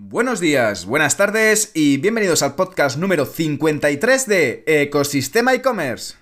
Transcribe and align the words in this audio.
Buenos 0.00 0.38
días, 0.38 0.86
buenas 0.86 1.16
tardes 1.16 1.72
y 1.74 1.96
bienvenidos 1.96 2.44
al 2.44 2.54
podcast 2.54 2.98
número 2.98 3.26
53 3.26 4.28
de 4.28 4.62
Ecosistema 4.64 5.54
e-commerce. 5.54 6.14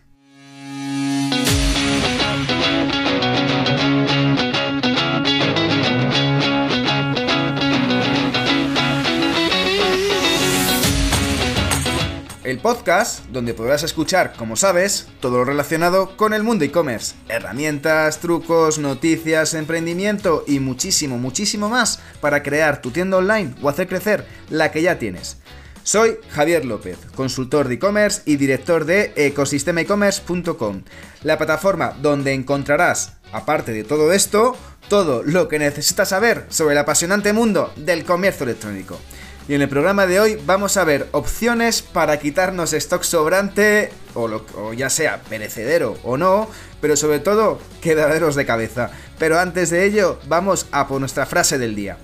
El 12.46 12.60
podcast 12.60 13.26
donde 13.32 13.54
podrás 13.54 13.82
escuchar, 13.82 14.34
como 14.34 14.54
sabes, 14.54 15.08
todo 15.18 15.38
lo 15.38 15.44
relacionado 15.44 16.16
con 16.16 16.32
el 16.32 16.44
mundo 16.44 16.64
e-commerce. 16.64 17.16
Herramientas, 17.28 18.20
trucos, 18.20 18.78
noticias, 18.78 19.52
emprendimiento 19.54 20.44
y 20.46 20.60
muchísimo, 20.60 21.18
muchísimo 21.18 21.68
más 21.68 21.98
para 22.20 22.44
crear 22.44 22.80
tu 22.80 22.92
tienda 22.92 23.16
online 23.16 23.56
o 23.62 23.68
hacer 23.68 23.88
crecer 23.88 24.24
la 24.48 24.70
que 24.70 24.80
ya 24.80 24.96
tienes. 24.96 25.38
Soy 25.82 26.18
Javier 26.30 26.64
López, 26.64 26.98
consultor 27.16 27.66
de 27.66 27.74
e-commerce 27.74 28.22
y 28.26 28.36
director 28.36 28.84
de 28.84 29.12
ecosistemaecommerce.com, 29.16 30.82
la 31.24 31.38
plataforma 31.38 31.96
donde 32.00 32.32
encontrarás, 32.32 33.14
aparte 33.32 33.72
de 33.72 33.82
todo 33.82 34.12
esto, 34.12 34.56
todo 34.88 35.24
lo 35.24 35.48
que 35.48 35.58
necesitas 35.58 36.10
saber 36.10 36.46
sobre 36.48 36.74
el 36.74 36.78
apasionante 36.78 37.32
mundo 37.32 37.72
del 37.74 38.04
comercio 38.04 38.44
electrónico. 38.44 39.00
Y 39.48 39.54
en 39.54 39.62
el 39.62 39.68
programa 39.68 40.06
de 40.06 40.18
hoy 40.18 40.38
vamos 40.44 40.76
a 40.76 40.84
ver 40.84 41.06
opciones 41.12 41.80
para 41.80 42.18
quitarnos 42.18 42.72
stock 42.72 43.04
sobrante, 43.04 43.90
o, 44.14 44.72
ya 44.72 44.90
sea 44.90 45.22
perecedero 45.28 45.96
o 46.02 46.16
no, 46.16 46.48
pero 46.80 46.96
sobre 46.96 47.20
todo 47.20 47.60
quedaderos 47.80 48.34
de 48.34 48.44
cabeza. 48.44 48.90
Pero 49.20 49.38
antes 49.38 49.70
de 49.70 49.84
ello, 49.84 50.18
vamos 50.26 50.66
a 50.72 50.88
por 50.88 50.98
nuestra 50.98 51.26
frase 51.26 51.58
del 51.58 51.76
día. 51.76 51.96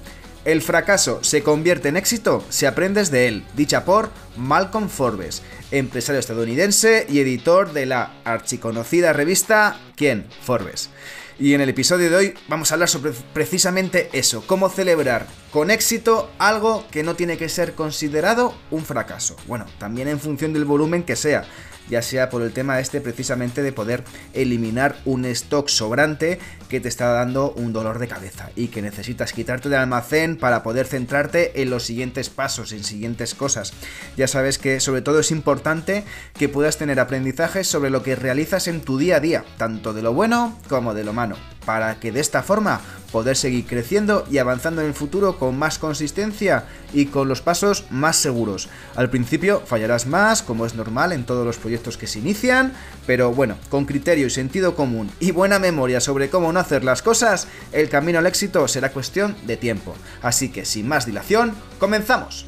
El 0.45 0.62
fracaso 0.62 1.19
se 1.23 1.42
convierte 1.42 1.88
en 1.88 1.97
éxito 1.97 2.45
si 2.48 2.66
aprendes 2.66 3.10
de 3.10 3.27
él, 3.27 3.45
dicha 3.55 3.84
por 3.84 4.11
Malcolm 4.36 4.88
Forbes, 4.88 5.42
empresario 5.72 6.20
estadounidense 6.20 7.06
y 7.08 7.20
editor 7.20 7.72
de 7.72 7.86
la 7.86 8.12
archiconocida 8.24 9.12
revista 9.12 9.77
¿Quién? 9.97 10.27
Forbes. 10.42 10.91
Y 11.43 11.55
en 11.55 11.61
el 11.61 11.71
episodio 11.71 12.09
de 12.09 12.15
hoy 12.15 12.35
vamos 12.47 12.71
a 12.71 12.77
hablar 12.77 12.89
sobre 12.89 13.11
precisamente 13.33 14.09
eso, 14.12 14.45
cómo 14.47 14.69
celebrar 14.69 15.27
con 15.51 15.73
éxito 15.73 16.31
algo 16.39 16.87
que 16.93 17.03
no 17.03 17.17
tiene 17.17 17.37
que 17.37 17.48
ser 17.48 17.75
considerado 17.75 18.55
un 18.71 18.85
fracaso. 18.85 19.35
Bueno, 19.48 19.67
también 19.81 20.07
en 20.07 20.20
función 20.20 20.53
del 20.53 20.65
volumen 20.65 21.03
que 21.03 21.17
sea 21.17 21.45
ya 21.89 22.01
sea 22.01 22.31
por 22.31 22.43
el 22.43 22.53
tema 22.53 22.81
este 22.81 23.01
precisamente 23.01 23.63
de 23.63 23.73
poder 23.73 24.05
eliminar 24.35 24.97
un 25.05 25.25
stock 25.25 25.69
sobrante 25.69 26.39
que 26.73 26.81
te 26.81 26.89
está 26.89 27.09
dando 27.09 27.53
un 27.53 27.75
dolor 27.75 27.98
de 27.98 28.09
cabeza 28.09 28.48
y 28.56 28.69
que 28.69 28.81
necesitas 28.81 29.34
quitarte 29.34 29.69
del 29.69 29.81
almacén 29.81 30.39
para 30.39 30.62
poder 30.62 30.87
centrarte 30.87 31.61
en 31.61 31.69
los 31.69 31.83
siguientes 31.83 32.31
pasos, 32.31 32.73
en 32.73 32.83
siguientes 32.83 33.34
cosas. 33.34 33.75
Ya 34.17 34.27
sabes 34.27 34.56
que 34.56 34.81
sobre 34.81 35.03
todo 35.03 35.20
es 35.20 35.33
importante 35.33 36.03
que 36.33 36.48
puedas 36.48 36.79
tener 36.79 36.98
aprendizajes 36.98 37.69
sobre 37.69 37.91
lo 37.91 38.03
que 38.03 38.17
realizas 38.17 38.69
en 38.69 38.81
tu 38.81 38.97
día 38.97 39.17
a 39.17 39.20
día, 39.20 39.45
tanto 39.59 39.92
de 39.92 40.01
lo 40.01 40.14
bueno 40.14 40.59
como 40.70 40.95
de 40.95 41.05
lo 41.05 41.12
malo, 41.12 41.37
para 41.67 42.01
que 42.01 42.11
de 42.11 42.20
esta 42.20 42.42
forma 42.42 42.81
poder 43.12 43.36
seguir 43.36 43.67
creciendo 43.67 44.25
y 44.31 44.39
avanzando 44.39 44.81
en 44.81 44.89
el 44.89 44.95
futuro 44.95 45.39
con 45.39 45.59
más 45.59 45.79
consistencia 45.79 46.64
y 46.95 47.07
con 47.07 47.29
los 47.29 47.42
pasos 47.42 47.84
más 47.91 48.17
seguros. 48.17 48.70
Al 48.97 49.11
principio 49.11 49.62
fallarás 49.67 50.07
más, 50.07 50.42
como 50.42 50.64
es 50.64 50.75
normal 50.75 51.12
en 51.12 51.25
todos 51.25 51.45
los 51.45 51.59
proyectos 51.59 51.98
que 51.98 52.07
se 52.07 52.19
inician, 52.19 52.73
pero 53.07 53.33
bueno, 53.33 53.57
con 53.69 53.84
criterio 53.84 54.27
y 54.27 54.31
sentido 54.31 54.75
común 54.75 55.11
y 55.20 55.31
buena 55.31 55.59
memoria 55.59 56.01
sobre 56.01 56.31
cómo 56.31 56.53
no 56.53 56.59
hacer 56.62 56.84
las 56.84 57.02
cosas, 57.02 57.46
el 57.72 57.88
camino 57.88 58.18
al 58.18 58.27
éxito 58.27 58.66
será 58.66 58.92
cuestión 58.92 59.36
de 59.46 59.56
tiempo. 59.56 59.94
Así 60.22 60.48
que 60.48 60.64
sin 60.64 60.88
más 60.88 61.06
dilación, 61.06 61.55
comenzamos. 61.78 62.46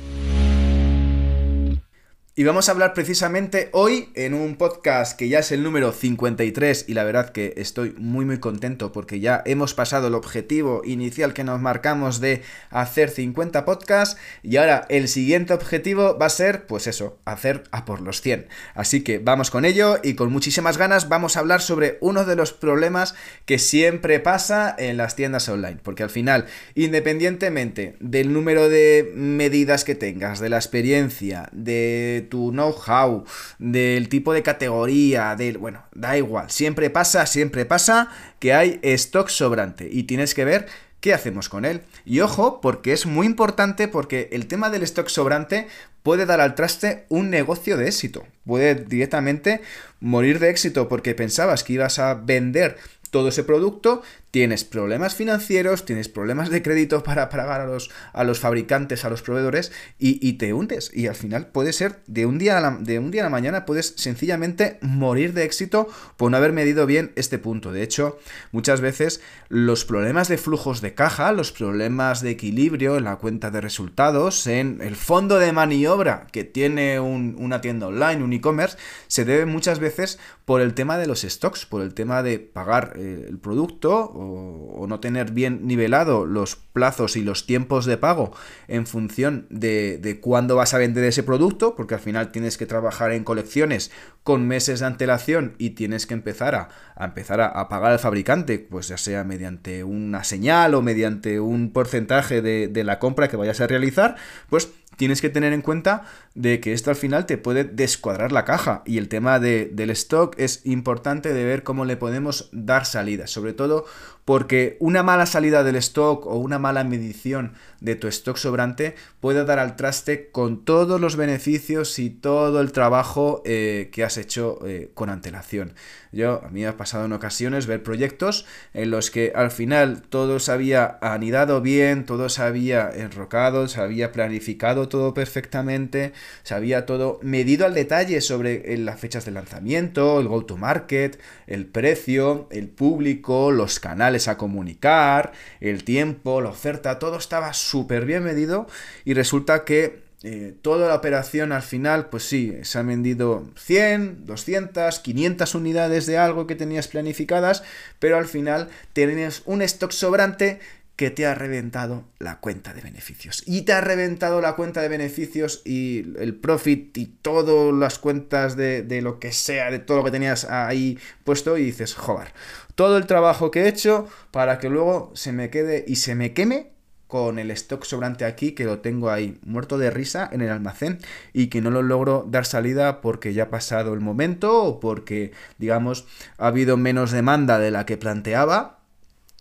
Y 2.37 2.43
vamos 2.43 2.69
a 2.69 2.73
hablar 2.73 2.95
precisamente 2.95 3.69
hoy 3.71 4.09
en 4.15 4.35
un 4.35 4.57
podcast 4.57 5.17
que 5.17 5.29
ya 5.29 5.39
es 5.39 5.53
el 5.53 5.63
número 5.63 5.93
53 5.93 6.87
y 6.89 6.95
la 6.95 7.05
verdad 7.05 7.31
que 7.31 7.55
estoy 7.59 7.95
muy 7.97 8.25
muy 8.25 8.41
contento 8.41 8.91
porque 8.91 9.21
ya 9.21 9.41
hemos 9.47 9.73
pasado 9.73 10.09
el 10.09 10.17
objetivo 10.17 10.83
inicial 10.85 11.33
que 11.33 11.45
nos 11.45 11.61
marcamos 11.61 12.19
de 12.19 12.43
hacer 12.71 13.11
50 13.11 13.65
podcasts 13.65 14.21
y 14.43 14.57
ahora 14.57 14.85
el 14.89 15.07
siguiente 15.07 15.55
objetivo 15.55 16.19
va 16.19 16.27
a 16.27 16.29
ser 16.29 16.67
pues 16.67 16.89
eso, 16.89 17.21
hacer 17.25 17.63
a 17.71 17.85
por 17.85 18.01
los 18.01 18.21
100. 18.21 18.49
Así 18.75 19.05
que 19.05 19.19
vamos 19.19 19.53
con 19.53 19.65
ello 19.65 20.01
y 20.03 20.15
con 20.15 20.33
muchísimas 20.33 20.77
ganas 20.77 21.09
vamos 21.09 21.37
a 21.37 21.41
hablar 21.41 21.61
sobre 21.61 21.99
uno 22.01 22.25
de 22.25 22.35
los 22.35 22.53
problemas 22.53 23.15
que 23.47 23.61
siempre 23.61 24.19
pasa 24.19 24.75
en 24.77 24.97
las 24.97 25.15
tiendas 25.15 25.49
online 25.49 25.79
porque 25.81 26.03
al 26.03 26.11
final 26.11 26.47
independientemente 26.75 27.95
del 28.01 28.33
número 28.33 28.69
de 28.69 29.13
medidas 29.15 29.85
que 29.85 29.95
tengas, 29.95 30.41
de 30.41 30.49
la 30.49 30.57
experiencia, 30.57 31.49
de 31.53 32.24
tu 32.25 32.51
know-how, 32.51 33.25
del 33.59 34.09
tipo 34.09 34.33
de 34.33 34.43
categoría, 34.43 35.37
del... 35.37 35.59
Bueno, 35.59 35.85
da 35.95 36.17
igual, 36.17 36.51
siempre 36.51 36.91
pasa, 36.91 37.27
siempre 37.27 37.65
pasa 37.65 38.11
que 38.39 38.53
hay 38.53 38.81
stock 38.83 39.29
sobrante 39.29 39.89
y 39.91 40.05
tienes 40.05 40.35
que 40.35 40.45
ver 40.45 40.67
qué 41.01 41.13
hacemos 41.13 41.49
con 41.49 41.65
él. 41.65 41.83
Y 42.07 42.21
ojo, 42.21 42.61
porque 42.63 42.93
es 42.95 43.05
muy 43.05 43.27
importante 43.27 43.89
porque 43.89 44.31
el 44.33 44.47
tema 44.47 44.71
del 44.71 44.83
stock 44.85 45.09
sobrante 45.09 45.69
puede 46.03 46.25
dar 46.27 46.41
al 46.41 46.55
traste 46.55 47.05
un 47.11 47.29
negocio 47.31 47.77
de 47.77 47.89
éxito. 47.89 48.27
Puede 48.47 48.75
directamente 48.75 49.61
morir 50.01 50.39
de 50.39 50.51
éxito 50.51 50.89
porque 50.89 51.15
pensabas 51.15 51.63
que 51.63 51.75
ibas 51.75 51.99
a 51.99 52.15
vender 52.15 52.79
todo 53.11 53.29
ese 53.29 53.45
producto, 53.45 54.03
tienes 54.35 54.65
problemas 54.65 55.15
financieros, 55.15 55.85
tienes 55.85 56.09
problemas 56.09 56.51
de 56.51 56.61
crédito 56.61 57.05
para 57.05 57.29
pagar 57.29 57.61
a 57.61 57.67
los, 57.67 57.93
a 58.13 58.25
los 58.25 58.41
fabricantes, 58.41 59.05
a 59.05 59.09
los 59.09 59.23
proveedores 59.23 59.71
y, 59.97 60.33
te 60.33 60.53
hundes. 60.53 60.91
Y 60.93 61.07
al 61.07 61.15
final 61.15 61.47
puede 61.53 61.73
ser 61.73 62.01
de 62.09 62.27
un, 62.27 62.37
día 62.37 62.59
a 62.59 62.61
la, 62.61 62.77
de 62.81 62.99
un 62.99 63.13
día 63.13 63.23
a 63.23 63.27
la 63.27 63.31
mañana, 63.31 63.65
puedes 63.65 63.95
sencillamente 63.97 64.79
morir 64.81 65.35
de 65.35 65.45
éxito 65.45 65.87
por 66.17 66.33
no 66.33 66.37
haber 66.37 66.53
medido 66.53 66.85
bien 66.85 67.13
este 67.15 67.39
punto. 67.39 67.71
De 67.71 67.85
hecho, 67.85 68.19
muchas 68.51 68.81
veces 68.81 69.21
los 69.49 69.85
problemas 69.85 70.27
de 70.27 70.37
flujos 70.37 70.81
de 70.81 70.95
caja, 70.95 71.31
los 71.31 71.53
problemas 71.53 72.21
de 72.21 72.31
equilibrio 72.31 72.97
en 72.97 73.05
la 73.05 73.19
cuenta 73.19 73.53
de 73.53 73.61
resultados, 73.61 74.49
en 74.49 74.81
el 74.81 74.97
fondo 74.97 75.39
de 75.39 75.53
maniobra 75.53 76.27
que 76.33 76.43
tiene 76.43 76.99
una 76.99 77.61
tienda 77.61 77.87
online, 77.87 78.25
un 78.25 78.33
e-commerce, 78.33 78.79
se 79.07 79.25
deben 79.25 79.49
muchas 79.49 79.79
veces 79.79 80.19
por 80.45 80.61
el 80.61 80.75
tema 80.75 80.99
de 80.99 81.07
los 81.07 81.23
stocks, 81.23 81.67
por 81.67 81.83
el 81.83 81.95
tema 81.95 82.25
de 82.25 82.41
pagar 82.41 82.95
eh, 82.97 83.27
el 83.29 83.39
producto 83.39 84.23
o, 84.25 84.87
no 84.87 85.01
tener 85.01 85.31
bien 85.31 85.67
nivelado 85.67 86.27
los 86.27 86.57
plazos 86.57 87.17
y 87.17 87.23
los 87.23 87.47
tiempos 87.47 87.87
de 87.87 87.97
pago 87.97 88.33
en 88.69 88.87
función 88.87 89.47
de, 89.49 89.97
de 89.97 90.21
cuándo 90.21 90.57
vas 90.57 90.75
a 90.75 90.79
vender 90.79 91.05
ese 91.05 91.23
producto, 91.23 91.75
porque 91.75 91.95
al 91.95 92.01
final 92.01 92.33
tienes 92.33 92.59
que 92.59 92.67
trabajar 92.67 93.13
en 93.13 93.25
colecciones 93.25 93.91
con 94.23 94.47
meses 94.47 94.81
de 94.81 94.87
antelación 94.87 95.55
y 95.59 95.71
tienes 95.71 96.07
que 96.07 96.15
empezar 96.15 96.55
a, 96.55 96.69
empezar 97.03 97.41
a, 97.41 97.69
pagar 97.69 97.93
al 97.93 97.99
fabricante, 97.99 98.59
pues 98.59 98.89
ya 98.89 98.99
sea 98.99 99.25
mediante 99.25 99.85
una 99.85 100.25
señal 100.25 100.75
o 100.75 100.83
mediante 100.83 101.41
un 101.41 101.73
porcentaje 101.73 102.43
de, 102.43 102.69
de 102.69 102.85
la 102.85 102.99
compra 102.99 103.29
que 103.29 103.37
vayas 103.37 103.61
a 103.61 103.67
realizar, 103.67 104.17
pues 104.49 104.71
tienes 104.97 105.21
que 105.21 105.31
tener 105.31 105.53
en 105.53 105.63
cuenta 105.63 106.05
de 106.35 106.61
que 106.61 106.73
esto 106.73 106.91
al 106.91 106.97
final 106.97 107.27
te 107.27 107.39
puede 107.39 107.65
descuadrar 107.65 108.33
la 108.33 108.45
caja 108.45 108.83
y 108.85 108.99
el 108.99 109.09
tema 109.09 109.39
de, 109.39 109.71
del 109.73 109.91
stock 109.91 110.35
es 110.39 110.63
importante 110.65 111.33
de 111.33 111.45
ver 111.45 111.63
cómo 111.63 111.85
le 111.85 111.97
podemos 111.97 112.49
dar 112.53 112.87
salida, 112.87 113.27
sobre 113.27 113.53
todo 113.53 113.85
porque 114.25 114.77
una 114.81 115.03
mala 115.03 115.27
salida 115.27 115.63
del 115.65 115.77
stock 115.77 116.27
o 116.27 116.37
una 116.37 116.59
mala 116.59 116.83
medición 116.85 117.53
de 117.81 117.95
tu 117.95 118.09
stock 118.09 118.37
sobrante 118.37 118.95
puede 119.21 119.45
dar 119.45 119.59
al 119.59 119.77
traste 119.77 120.31
con 120.31 120.65
todos 120.65 121.01
los 121.01 121.17
beneficios 121.17 121.99
y 121.99 122.11
todo 122.11 122.61
el 122.61 122.73
trabajo 122.73 123.43
eh, 123.45 123.91
que 123.93 124.05
has 124.05 124.17
hecho 124.17 124.59
eh, 124.67 124.91
con 124.95 125.11
antelación. 125.11 125.75
Yo, 126.15 126.41
a 126.45 126.49
mí 126.49 126.61
me 126.61 126.67
ha 126.69 126.77
pasado 126.77 127.05
en 127.05 127.13
ocasiones 127.13 127.67
ver 127.67 127.83
proyectos 127.83 128.47
en 128.73 128.91
los 128.91 129.11
que 129.11 129.33
al 129.35 129.51
final 129.51 130.03
todo 130.03 130.39
se 130.39 130.53
había 130.53 130.99
anidado 131.01 131.61
bien, 131.61 132.07
todo 132.07 132.29
se 132.29 132.43
había 132.43 132.91
enrocado, 132.91 133.67
se 133.69 133.81
había 133.81 134.13
planificado 134.13 134.89
todo 134.89 135.13
perfectamente, 135.13 136.13
se 136.45 136.55
había 136.55 136.87
todo 136.87 137.19
medido 137.23 137.67
al 137.67 137.75
detalle 137.75 138.21
sobre 138.21 138.73
eh, 138.73 138.79
las 138.79 139.01
fechas 139.01 139.25
de 139.25 139.33
lanzamiento, 139.33 140.21
el 140.21 140.29
go-to-market, 140.29 141.21
el 141.47 141.67
precio, 141.67 142.49
el 142.51 142.69
público, 142.69 143.51
los 143.51 143.81
canales 143.81 144.29
a 144.29 144.39
comunicar, 144.39 145.33
el 145.61 145.83
tiempo, 145.85 146.41
la 146.41 146.51
oferta, 146.51 146.99
todo 146.99 147.19
estaba 147.19 147.53
súper 147.53 148.07
bien 148.07 148.23
medido 148.23 148.67
y 149.05 149.15
resulta 149.15 149.65
que 149.65 150.04
eh, 150.27 150.55
toda 150.63 150.89
la 150.89 150.95
operación 150.95 151.53
al 151.53 151.61
final, 151.61 152.09
pues 152.09 152.23
sí, 152.23 152.57
se 152.63 152.79
han 152.79 152.87
vendido 152.87 153.47
100, 153.57 154.25
200, 154.25 154.99
500 154.99 155.55
unidades 155.55 156.07
de 156.07 156.17
algo 156.17 156.47
que 156.47 156.55
tenías 156.55 156.89
planificadas, 156.89 157.63
pero 157.99 158.17
al 158.17 158.27
final 158.27 158.71
tienes 158.95 159.43
un 159.45 159.61
stock 159.61 159.91
sobrante 159.91 160.61
que 160.97 161.11
te 161.11 161.27
ha 161.27 161.35
reventado 161.35 162.05
la 162.19 162.41
cuenta 162.41 162.73
de 162.73 162.81
beneficios. 162.81 163.43
Y 163.45 163.63
te 163.63 163.75
ha 163.75 163.83
reventado 163.83 164.41
la 164.41 164.57
cuenta 164.57 164.81
de 164.81 164.89
beneficios 164.89 165.61
y 165.67 166.15
el 166.19 166.35
profit 166.35 166.97
y 166.97 167.05
todas 167.07 167.75
las 167.75 167.99
cuentas 167.99 168.57
de, 168.57 168.83
de 168.83 169.03
lo 169.03 169.19
que 169.19 169.31
sea, 169.31 169.71
de 169.71 169.79
todo 169.79 169.99
lo 169.99 170.05
que 170.05 170.11
tenías 170.11 170.45
ahí 170.45 170.99
puesto 171.25 171.59
y 171.59 171.65
dices, 171.65 171.93
joder, 171.95 172.33
todo 172.77 172.97
el 172.97 173.07
trabajo 173.07 173.51
que 173.51 173.65
he 173.65 173.69
hecho 173.69 174.09
para 174.31 174.59
que 174.59 174.71
luego 174.71 175.13
se 175.15 175.33
me 175.33 175.51
quede 175.51 175.85
y 175.87 175.97
se 175.97 176.15
me 176.15 176.33
queme 176.33 176.74
con 177.15 177.39
el 177.39 177.53
stock 177.53 177.85
sobrante 177.85 178.25
aquí, 178.25 178.57
que 178.57 178.65
lo 178.65 178.81
tengo 178.81 179.09
ahí 179.09 179.39
muerto 179.47 179.79
de 179.79 179.89
risa 179.89 180.29
en 180.33 180.43
el 180.43 180.51
almacén 180.51 180.99
y 181.33 181.47
que 181.47 181.61
no 181.61 181.71
lo 181.71 181.81
logro 181.81 182.27
dar 182.29 182.45
salida 182.45 183.01
porque 183.01 183.33
ya 183.33 183.45
ha 183.45 183.51
pasado 183.51 183.95
el 183.95 184.01
momento 184.01 184.65
o 184.65 184.81
porque, 184.81 185.31
digamos, 185.57 186.09
ha 186.39 186.49
habido 186.49 186.77
menos 186.77 187.13
demanda 187.13 187.61
de 187.61 187.71
la 187.71 187.87
que 187.87 187.97
planteaba 187.97 188.81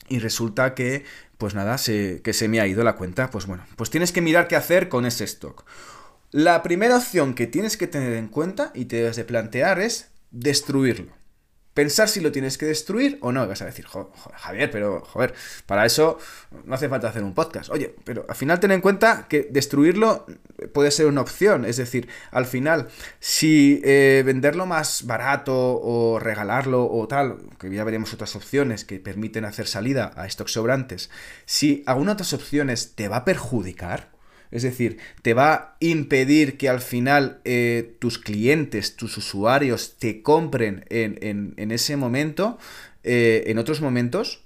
y 0.07 0.19
resulta 0.19 0.75
que, 0.75 1.03
pues 1.39 1.55
nada, 1.55 1.79
se, 1.79 2.21
que 2.21 2.33
se 2.33 2.47
me 2.47 2.61
ha 2.61 2.67
ido 2.67 2.83
la 2.83 2.95
cuenta. 2.95 3.31
Pues 3.31 3.47
bueno, 3.47 3.65
pues 3.75 3.89
tienes 3.89 4.11
que 4.11 4.21
mirar 4.21 4.47
qué 4.47 4.55
hacer 4.55 4.87
con 4.87 5.07
ese 5.07 5.23
stock. 5.23 5.65
La 6.29 6.61
primera 6.61 6.97
opción 6.97 7.33
que 7.33 7.47
tienes 7.47 7.75
que 7.75 7.87
tener 7.87 8.13
en 8.13 8.27
cuenta 8.27 8.69
y 8.75 8.85
te 8.85 8.97
debes 8.97 9.15
de 9.15 9.25
plantear 9.25 9.79
es 9.79 10.11
destruirlo 10.29 11.22
pensar 11.73 12.07
si 12.09 12.21
lo 12.21 12.31
tienes 12.31 12.57
que 12.57 12.65
destruir 12.65 13.17
o 13.21 13.31
no. 13.31 13.47
Vas 13.47 13.61
a 13.61 13.65
decir, 13.65 13.85
Javier, 13.85 14.71
pero 14.71 15.01
joder, 15.01 15.33
para 15.65 15.85
eso 15.85 16.17
no 16.65 16.75
hace 16.75 16.89
falta 16.89 17.09
hacer 17.09 17.23
un 17.23 17.33
podcast. 17.33 17.69
Oye, 17.69 17.95
pero 18.03 18.25
al 18.29 18.35
final 18.35 18.59
ten 18.59 18.71
en 18.71 18.81
cuenta 18.81 19.27
que 19.27 19.47
destruirlo 19.49 20.25
puede 20.73 20.91
ser 20.91 21.07
una 21.07 21.21
opción. 21.21 21.65
Es 21.65 21.77
decir, 21.77 22.07
al 22.31 22.45
final, 22.45 22.89
si 23.19 23.81
eh, 23.83 24.23
venderlo 24.25 24.65
más 24.65 25.05
barato 25.05 25.79
o 25.81 26.19
regalarlo 26.19 26.89
o 26.89 27.07
tal, 27.07 27.37
que 27.59 27.69
ya 27.69 27.83
veremos 27.83 28.13
otras 28.13 28.35
opciones 28.35 28.85
que 28.85 28.99
permiten 28.99 29.45
hacer 29.45 29.67
salida 29.67 30.11
a 30.15 30.29
stocks 30.29 30.53
sobrantes, 30.53 31.09
si 31.45 31.83
alguna 31.85 32.11
de 32.11 32.13
otras 32.13 32.33
opciones 32.33 32.95
te 32.95 33.07
va 33.07 33.17
a 33.17 33.25
perjudicar, 33.25 34.12
es 34.53 34.61
decir, 34.61 34.99
te 35.23 35.33
va 35.33 35.53
a 35.53 35.77
impedir 35.79 36.57
que 36.57 36.69
al 36.69 36.79
final 36.79 37.41
eh, 37.43 37.95
tus 37.97 38.19
clientes, 38.19 38.95
tus 38.95 39.17
usuarios 39.17 39.95
te 39.97 40.21
compren 40.21 40.85
en, 40.89 41.71
ese 41.71 41.97
momento, 41.97 42.59
eh, 43.03 43.45
en 43.47 43.57
otros 43.57 43.81
momentos, 43.81 44.43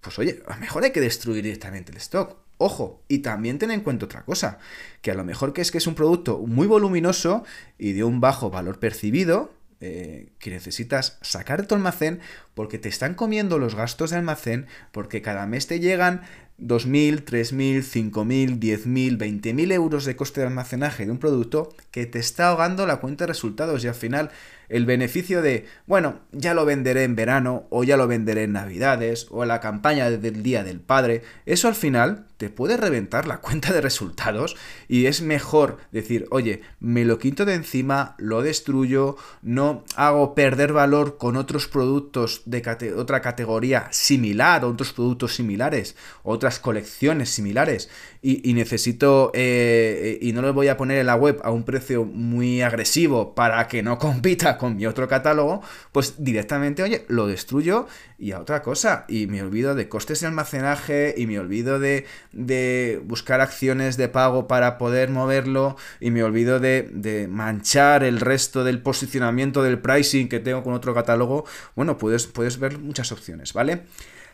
pues 0.00 0.18
oye, 0.18 0.42
a 0.48 0.54
lo 0.54 0.60
mejor 0.60 0.84
hay 0.84 0.90
que 0.90 1.02
destruir 1.02 1.44
directamente 1.44 1.92
el 1.92 1.98
stock. 1.98 2.38
Ojo, 2.56 3.02
y 3.08 3.18
también 3.18 3.58
ten 3.58 3.70
en 3.70 3.82
cuenta 3.82 4.06
otra 4.06 4.24
cosa, 4.24 4.58
que 5.02 5.10
a 5.10 5.14
lo 5.14 5.22
mejor 5.22 5.52
que 5.52 5.60
es 5.60 5.70
que 5.70 5.78
es 5.78 5.86
un 5.86 5.96
producto 5.96 6.38
muy 6.38 6.66
voluminoso 6.66 7.44
y 7.76 7.92
de 7.92 8.04
un 8.04 8.20
bajo 8.20 8.48
valor 8.48 8.78
percibido, 8.78 9.52
eh, 9.84 10.28
que 10.38 10.50
necesitas 10.50 11.18
sacar 11.22 11.60
de 11.60 11.66
tu 11.66 11.74
almacén 11.74 12.20
porque 12.54 12.78
te 12.78 12.88
están 12.88 13.14
comiendo 13.14 13.58
los 13.58 13.74
gastos 13.74 14.10
de 14.10 14.16
almacén, 14.16 14.68
porque 14.92 15.22
cada 15.22 15.44
mes 15.46 15.66
te 15.66 15.80
llegan 15.80 16.22
2.000, 16.66 17.24
3.000, 17.24 17.82
5.000, 17.82 18.58
10.000, 18.58 19.18
20.000 19.18 19.72
euros 19.72 20.04
de 20.04 20.16
coste 20.16 20.40
de 20.40 20.46
almacenaje 20.46 21.04
de 21.04 21.12
un 21.12 21.18
producto 21.18 21.74
que 21.90 22.06
te 22.06 22.18
está 22.18 22.48
ahogando 22.48 22.86
la 22.86 23.00
cuenta 23.00 23.24
de 23.24 23.28
resultados 23.28 23.84
y 23.84 23.88
al 23.88 23.94
final 23.94 24.30
el 24.72 24.86
beneficio 24.86 25.42
de, 25.42 25.66
bueno, 25.86 26.20
ya 26.32 26.54
lo 26.54 26.64
venderé 26.64 27.04
en 27.04 27.14
verano 27.14 27.66
o 27.68 27.84
ya 27.84 27.98
lo 27.98 28.08
venderé 28.08 28.44
en 28.44 28.52
navidades 28.52 29.26
o 29.30 29.44
la 29.44 29.60
campaña 29.60 30.10
del 30.10 30.42
Día 30.42 30.64
del 30.64 30.80
Padre, 30.80 31.22
eso 31.44 31.68
al 31.68 31.74
final 31.74 32.26
te 32.38 32.48
puede 32.50 32.76
reventar 32.76 33.28
la 33.28 33.36
cuenta 33.40 33.72
de 33.72 33.80
resultados 33.80 34.56
y 34.88 35.06
es 35.06 35.22
mejor 35.22 35.78
decir, 35.92 36.26
oye, 36.30 36.62
me 36.80 37.04
lo 37.04 37.18
quito 37.18 37.44
de 37.44 37.54
encima, 37.54 38.16
lo 38.18 38.42
destruyo, 38.42 39.16
no 39.42 39.84
hago 39.94 40.34
perder 40.34 40.72
valor 40.72 41.18
con 41.18 41.36
otros 41.36 41.68
productos 41.68 42.42
de 42.46 42.94
otra 42.96 43.20
categoría 43.20 43.88
similar, 43.90 44.64
otros 44.64 44.92
productos 44.92 45.34
similares, 45.34 45.96
otras 46.22 46.58
colecciones 46.58 47.28
similares 47.28 47.90
y, 48.22 48.54
necesito 48.54 49.32
eh, 49.34 50.18
y 50.20 50.32
no 50.32 50.42
lo 50.42 50.54
voy 50.54 50.68
a 50.68 50.76
poner 50.76 50.98
en 50.98 51.06
la 51.06 51.16
web 51.16 51.40
a 51.42 51.50
un 51.50 51.64
precio 51.64 52.04
muy 52.04 52.62
agresivo 52.62 53.34
para 53.34 53.68
que 53.68 53.82
no 53.82 53.98
compita 54.00 54.56
con 54.62 54.76
mi 54.76 54.86
otro 54.86 55.08
catálogo, 55.08 55.60
pues 55.90 56.22
directamente, 56.22 56.84
oye, 56.84 57.04
lo 57.08 57.26
destruyo 57.26 57.88
y 58.16 58.30
a 58.30 58.38
otra 58.38 58.62
cosa. 58.62 59.06
Y 59.08 59.26
me 59.26 59.42
olvido 59.42 59.74
de 59.74 59.88
costes 59.88 60.20
de 60.20 60.28
almacenaje 60.28 61.16
y 61.16 61.26
me 61.26 61.40
olvido 61.40 61.80
de, 61.80 62.06
de 62.30 63.02
buscar 63.04 63.40
acciones 63.40 63.96
de 63.96 64.06
pago 64.06 64.46
para 64.46 64.78
poder 64.78 65.10
moverlo 65.10 65.76
y 65.98 66.12
me 66.12 66.22
olvido 66.22 66.60
de, 66.60 66.88
de 66.92 67.26
manchar 67.26 68.04
el 68.04 68.20
resto 68.20 68.62
del 68.62 68.80
posicionamiento 68.80 69.64
del 69.64 69.80
pricing 69.80 70.28
que 70.28 70.38
tengo 70.38 70.62
con 70.62 70.74
otro 70.74 70.94
catálogo. 70.94 71.44
Bueno, 71.74 71.98
puedes, 71.98 72.28
puedes 72.28 72.60
ver 72.60 72.78
muchas 72.78 73.10
opciones, 73.10 73.54
¿vale? 73.54 73.82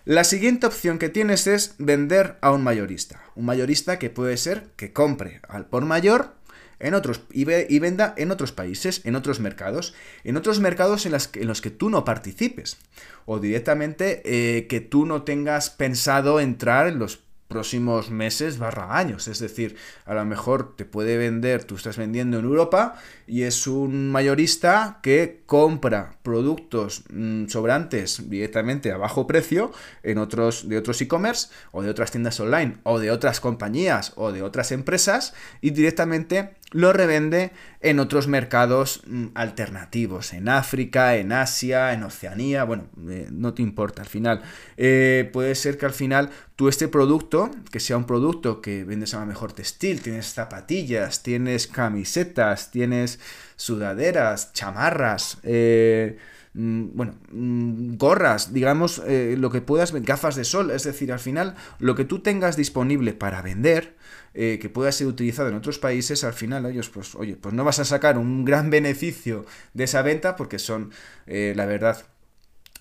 La 0.04 0.24
siguiente 0.24 0.66
opción 0.66 0.98
que 0.98 1.08
tienes 1.08 1.46
es 1.46 1.74
vender 1.78 2.36
a 2.42 2.50
un 2.52 2.62
mayorista. 2.62 3.22
Un 3.34 3.46
mayorista 3.46 3.98
que 3.98 4.10
puede 4.10 4.36
ser 4.36 4.66
que 4.76 4.92
compre 4.92 5.40
al 5.48 5.64
por 5.64 5.86
mayor 5.86 6.34
en 6.80 6.94
otros, 6.94 7.22
y, 7.32 7.44
venda 7.44 8.14
en 8.16 8.30
otros 8.30 8.52
países, 8.52 9.00
en 9.04 9.16
otros 9.16 9.40
mercados, 9.40 9.94
en 10.24 10.36
otros 10.36 10.60
mercados 10.60 11.06
en, 11.06 11.12
los 11.46 11.60
que 11.60 11.70
tú 11.70 11.90
no 11.90 12.04
participes, 12.04 12.78
o 13.26 13.40
directamente 13.40 14.22
eh, 14.24 14.66
que 14.66 14.80
tú 14.80 15.06
no 15.06 15.22
tengas 15.22 15.70
pensado 15.70 16.40
entrar 16.40 16.86
en 16.86 16.98
los 16.98 17.20
próximos 17.48 18.10
meses 18.10 18.58
barra 18.58 18.96
años. 18.96 19.26
Es 19.26 19.40
decir, 19.40 19.76
a 20.04 20.14
lo 20.14 20.24
mejor 20.24 20.76
te 20.76 20.84
puede 20.84 21.16
vender, 21.16 21.64
tú 21.64 21.76
estás 21.76 21.96
vendiendo 21.96 22.38
en 22.38 22.44
Europa 22.44 22.94
y 23.26 23.42
es 23.42 23.66
un 23.66 24.12
mayorista 24.12 25.00
que 25.02 25.42
compra 25.46 26.18
productos 26.22 27.04
mm, 27.10 27.46
sobrantes 27.46 28.28
directamente 28.28 28.92
a 28.92 28.98
bajo 28.98 29.26
precio 29.26 29.72
en 30.02 30.18
otros, 30.18 30.68
de 30.68 30.76
otros 30.76 31.00
e-commerce 31.00 31.48
o 31.72 31.82
de 31.82 31.90
otras 31.90 32.10
tiendas 32.10 32.38
online 32.38 32.76
o 32.84 32.98
de 32.98 33.10
otras 33.10 33.40
compañías 33.40 34.12
o 34.16 34.30
de 34.30 34.42
otras 34.42 34.70
empresas 34.70 35.32
y 35.62 35.70
directamente 35.70 36.57
lo 36.72 36.92
revende 36.92 37.52
en 37.80 37.98
otros 37.98 38.28
mercados 38.28 39.02
mm, 39.06 39.28
alternativos, 39.34 40.32
en 40.32 40.48
África, 40.48 41.16
en 41.16 41.32
Asia, 41.32 41.92
en 41.92 42.02
Oceanía, 42.02 42.64
bueno, 42.64 42.88
eh, 43.08 43.28
no 43.30 43.54
te 43.54 43.62
importa 43.62 44.02
al 44.02 44.08
final. 44.08 44.42
Eh, 44.76 45.30
puede 45.32 45.54
ser 45.54 45.78
que 45.78 45.86
al 45.86 45.92
final 45.92 46.30
tú 46.56 46.68
este 46.68 46.88
producto, 46.88 47.50
que 47.70 47.80
sea 47.80 47.96
un 47.96 48.04
producto 48.04 48.60
que 48.60 48.84
vendes 48.84 49.14
a 49.14 49.20
lo 49.20 49.26
mejor 49.26 49.52
textil, 49.52 50.02
tienes 50.02 50.32
zapatillas, 50.32 51.22
tienes 51.22 51.66
camisetas, 51.66 52.70
tienes 52.70 53.18
sudaderas, 53.56 54.52
chamarras, 54.52 55.38
eh, 55.44 56.18
bueno, 56.54 57.14
mm, 57.30 57.96
gorras, 57.96 58.52
digamos, 58.52 59.02
lo 59.06 59.50
que 59.50 59.60
puedas, 59.60 59.92
gafas 59.92 60.36
de 60.36 60.44
sol, 60.44 60.70
es 60.70 60.84
decir, 60.84 61.12
al 61.12 61.20
final 61.20 61.54
lo 61.78 61.94
que 61.94 62.04
tú 62.04 62.20
tengas 62.20 62.56
disponible 62.56 63.12
para 63.12 63.42
vender, 63.42 63.96
eh, 64.40 64.58
que 64.60 64.68
pueda 64.68 64.92
ser 64.92 65.08
utilizado 65.08 65.48
en 65.48 65.56
otros 65.56 65.80
países, 65.80 66.22
al 66.22 66.32
final 66.32 66.64
ellos, 66.66 66.90
pues, 66.90 67.14
oye, 67.14 67.34
pues 67.34 67.54
no 67.54 67.64
vas 67.64 67.78
a 67.78 67.84
sacar 67.84 68.18
un 68.18 68.44
gran 68.44 68.70
beneficio 68.70 69.46
de 69.74 69.82
esa 69.84 70.02
venta 70.02 70.36
porque 70.36 70.60
son, 70.60 70.92
eh, 71.26 71.54
la 71.56 71.66
verdad, 71.66 72.04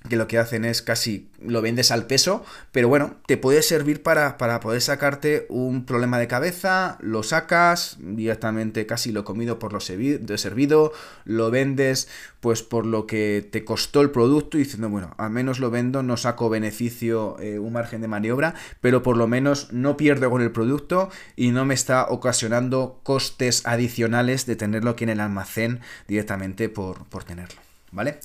que 0.08 0.16
lo 0.16 0.28
que 0.28 0.38
hacen 0.38 0.66
es 0.66 0.82
casi 0.82 1.30
lo 1.40 1.62
vendes 1.62 1.92
al 1.92 2.08
peso, 2.08 2.44
pero 2.72 2.88
bueno, 2.88 3.16
te 3.28 3.38
puede 3.38 3.62
servir 3.62 4.02
para, 4.02 4.38
para, 4.38 4.60
poder 4.60 4.82
sacarte 4.82 5.46
un 5.50 5.86
problema 5.86 6.18
de 6.18 6.28
cabeza, 6.28 6.98
lo 7.02 7.24
sacas 7.24 7.98
directamente 8.00 8.86
casi 8.86 9.12
lo 9.12 9.24
comido 9.24 9.60
por 9.60 9.74
lo 9.74 9.80
servido, 9.80 10.94
lo 11.26 11.52
vendes 11.52 12.08
pues 12.40 12.64
por 12.64 12.86
lo 12.86 13.06
que 13.06 13.48
te 13.52 13.66
costó 13.66 14.02
el 14.02 14.12
producto 14.12 14.58
y 14.58 14.64
diciendo, 14.64 14.90
bueno, 14.90 15.14
al 15.18 15.30
menos 15.30 15.60
lo 15.60 15.70
vendo, 15.70 16.04
no 16.04 16.18
saco 16.18 16.50
beneficio, 16.50 17.38
eh, 17.40 17.60
un 17.60 17.74
margen 17.74 18.02
de 18.02 18.08
maniobra, 18.08 18.56
pero 18.82 19.04
por 19.04 19.18
lo 19.18 19.28
menos 19.28 19.72
no 19.74 19.98
pierdo 19.98 20.30
con 20.30 20.42
el 20.42 20.52
producto 20.52 21.10
y 21.36 21.52
no 21.52 21.66
me 21.66 21.74
está 21.74 22.08
ocasionando 22.10 23.00
costes 23.04 23.66
adicionales 23.66 24.46
de 24.46 24.56
tenerlo 24.56 24.92
aquí 24.92 25.04
en 25.04 25.10
el 25.10 25.20
almacén 25.20 25.82
directamente 26.08 26.70
por, 26.70 27.06
por 27.06 27.24
tenerlo, 27.24 27.60
¿vale? 27.92 28.20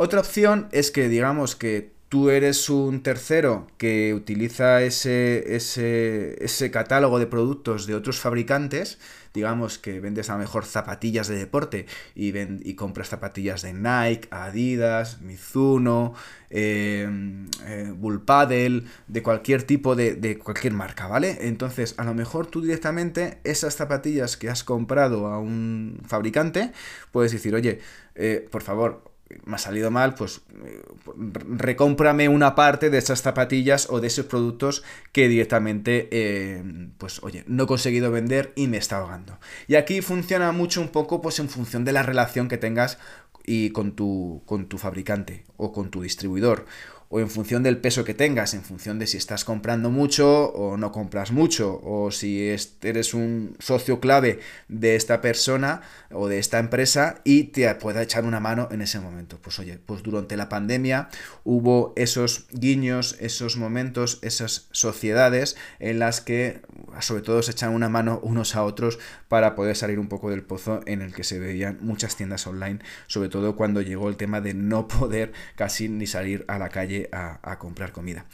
Otra 0.00 0.20
opción 0.20 0.68
es 0.70 0.92
que 0.92 1.08
digamos 1.08 1.56
que 1.56 1.90
tú 2.08 2.30
eres 2.30 2.70
un 2.70 3.02
tercero 3.02 3.66
que 3.78 4.14
utiliza 4.14 4.80
ese, 4.82 5.56
ese, 5.56 6.70
catálogo 6.70 7.18
de 7.18 7.26
productos 7.26 7.88
de 7.88 7.96
otros 7.96 8.20
fabricantes, 8.20 9.00
digamos 9.34 9.76
que 9.76 9.98
vendes 9.98 10.30
a 10.30 10.34
lo 10.34 10.38
mejor 10.38 10.66
zapatillas 10.66 11.26
de 11.26 11.34
deporte 11.34 11.86
y, 12.14 12.32
y 12.38 12.74
compras 12.74 13.08
zapatillas 13.08 13.62
de 13.62 13.72
Nike, 13.72 14.28
Adidas, 14.30 15.20
Mizuno, 15.20 16.14
eh, 16.48 17.08
eh 17.66 17.92
de 19.08 19.22
cualquier 19.24 19.64
tipo 19.64 19.96
de, 19.96 20.14
de, 20.14 20.38
cualquier 20.38 20.74
marca, 20.74 21.08
¿vale? 21.08 21.38
Entonces, 21.48 21.96
a 21.98 22.04
lo 22.04 22.14
mejor 22.14 22.46
tú 22.46 22.62
directamente 22.62 23.40
esas 23.42 23.74
zapatillas 23.74 24.36
que 24.36 24.48
has 24.48 24.62
comprado 24.62 25.26
a 25.26 25.40
un 25.40 26.00
fabricante, 26.06 26.70
puedes 27.10 27.32
decir, 27.32 27.56
oye, 27.56 27.80
eh, 28.14 28.46
por 28.48 28.62
favor, 28.62 29.07
me 29.44 29.56
ha 29.56 29.58
salido 29.58 29.90
mal, 29.90 30.14
pues 30.14 30.40
recómprame 31.16 32.28
una 32.28 32.54
parte 32.54 32.90
de 32.90 32.98
esas 32.98 33.22
zapatillas 33.22 33.88
o 33.90 34.00
de 34.00 34.06
esos 34.06 34.26
productos 34.26 34.82
que 35.12 35.28
directamente, 35.28 36.08
eh, 36.10 36.62
pues 36.98 37.22
oye, 37.22 37.44
no 37.46 37.64
he 37.64 37.66
conseguido 37.66 38.10
vender 38.10 38.52
y 38.56 38.68
me 38.68 38.78
está 38.78 38.98
ahogando. 38.98 39.38
Y 39.66 39.74
aquí 39.74 40.00
funciona 40.00 40.52
mucho 40.52 40.80
un 40.80 40.88
poco, 40.88 41.20
pues 41.20 41.38
en 41.38 41.48
función 41.48 41.84
de 41.84 41.92
la 41.92 42.02
relación 42.02 42.48
que 42.48 42.58
tengas 42.58 42.98
y 43.44 43.70
con 43.70 43.92
tu, 43.92 44.42
con 44.46 44.66
tu 44.66 44.78
fabricante 44.78 45.44
o 45.56 45.72
con 45.72 45.90
tu 45.90 46.02
distribuidor. 46.02 46.66
O 47.10 47.20
en 47.20 47.30
función 47.30 47.62
del 47.62 47.78
peso 47.78 48.04
que 48.04 48.14
tengas, 48.14 48.54
en 48.54 48.62
función 48.62 48.98
de 48.98 49.06
si 49.06 49.16
estás 49.16 49.44
comprando 49.44 49.90
mucho 49.90 50.50
o 50.52 50.76
no 50.76 50.92
compras 50.92 51.32
mucho, 51.32 51.80
o 51.82 52.10
si 52.10 52.54
eres 52.82 53.14
un 53.14 53.56
socio 53.58 54.00
clave 54.00 54.40
de 54.68 54.96
esta 54.96 55.20
persona 55.20 55.80
o 56.10 56.28
de 56.28 56.38
esta 56.38 56.58
empresa 56.58 57.20
y 57.24 57.44
te 57.44 57.74
pueda 57.76 58.02
echar 58.02 58.24
una 58.24 58.40
mano 58.40 58.68
en 58.70 58.82
ese 58.82 59.00
momento. 59.00 59.38
Pues 59.40 59.58
oye, 59.58 59.78
pues 59.84 60.02
durante 60.02 60.36
la 60.36 60.48
pandemia 60.48 61.08
hubo 61.44 61.92
esos 61.96 62.46
guiños, 62.50 63.16
esos 63.20 63.56
momentos, 63.56 64.18
esas 64.22 64.68
sociedades 64.70 65.56
en 65.78 65.98
las 65.98 66.20
que 66.20 66.60
sobre 67.00 67.22
todo 67.22 67.42
se 67.42 67.52
echan 67.52 67.72
una 67.72 67.88
mano 67.88 68.20
unos 68.22 68.54
a 68.56 68.64
otros 68.64 68.98
para 69.28 69.54
poder 69.54 69.76
salir 69.76 69.98
un 69.98 70.08
poco 70.08 70.30
del 70.30 70.42
pozo 70.42 70.80
en 70.86 71.02
el 71.02 71.14
que 71.14 71.24
se 71.24 71.38
veían 71.38 71.78
muchas 71.80 72.16
tiendas 72.16 72.46
online, 72.46 72.80
sobre 73.06 73.28
todo 73.28 73.56
cuando 73.56 73.80
llegó 73.80 74.08
el 74.08 74.16
tema 74.16 74.40
de 74.40 74.54
no 74.54 74.88
poder 74.88 75.32
casi 75.56 75.88
ni 75.88 76.06
salir 76.06 76.44
a 76.48 76.58
la 76.58 76.68
calle 76.68 76.97
a, 77.12 77.58
comprar 77.58 77.92
comida. 77.92 78.26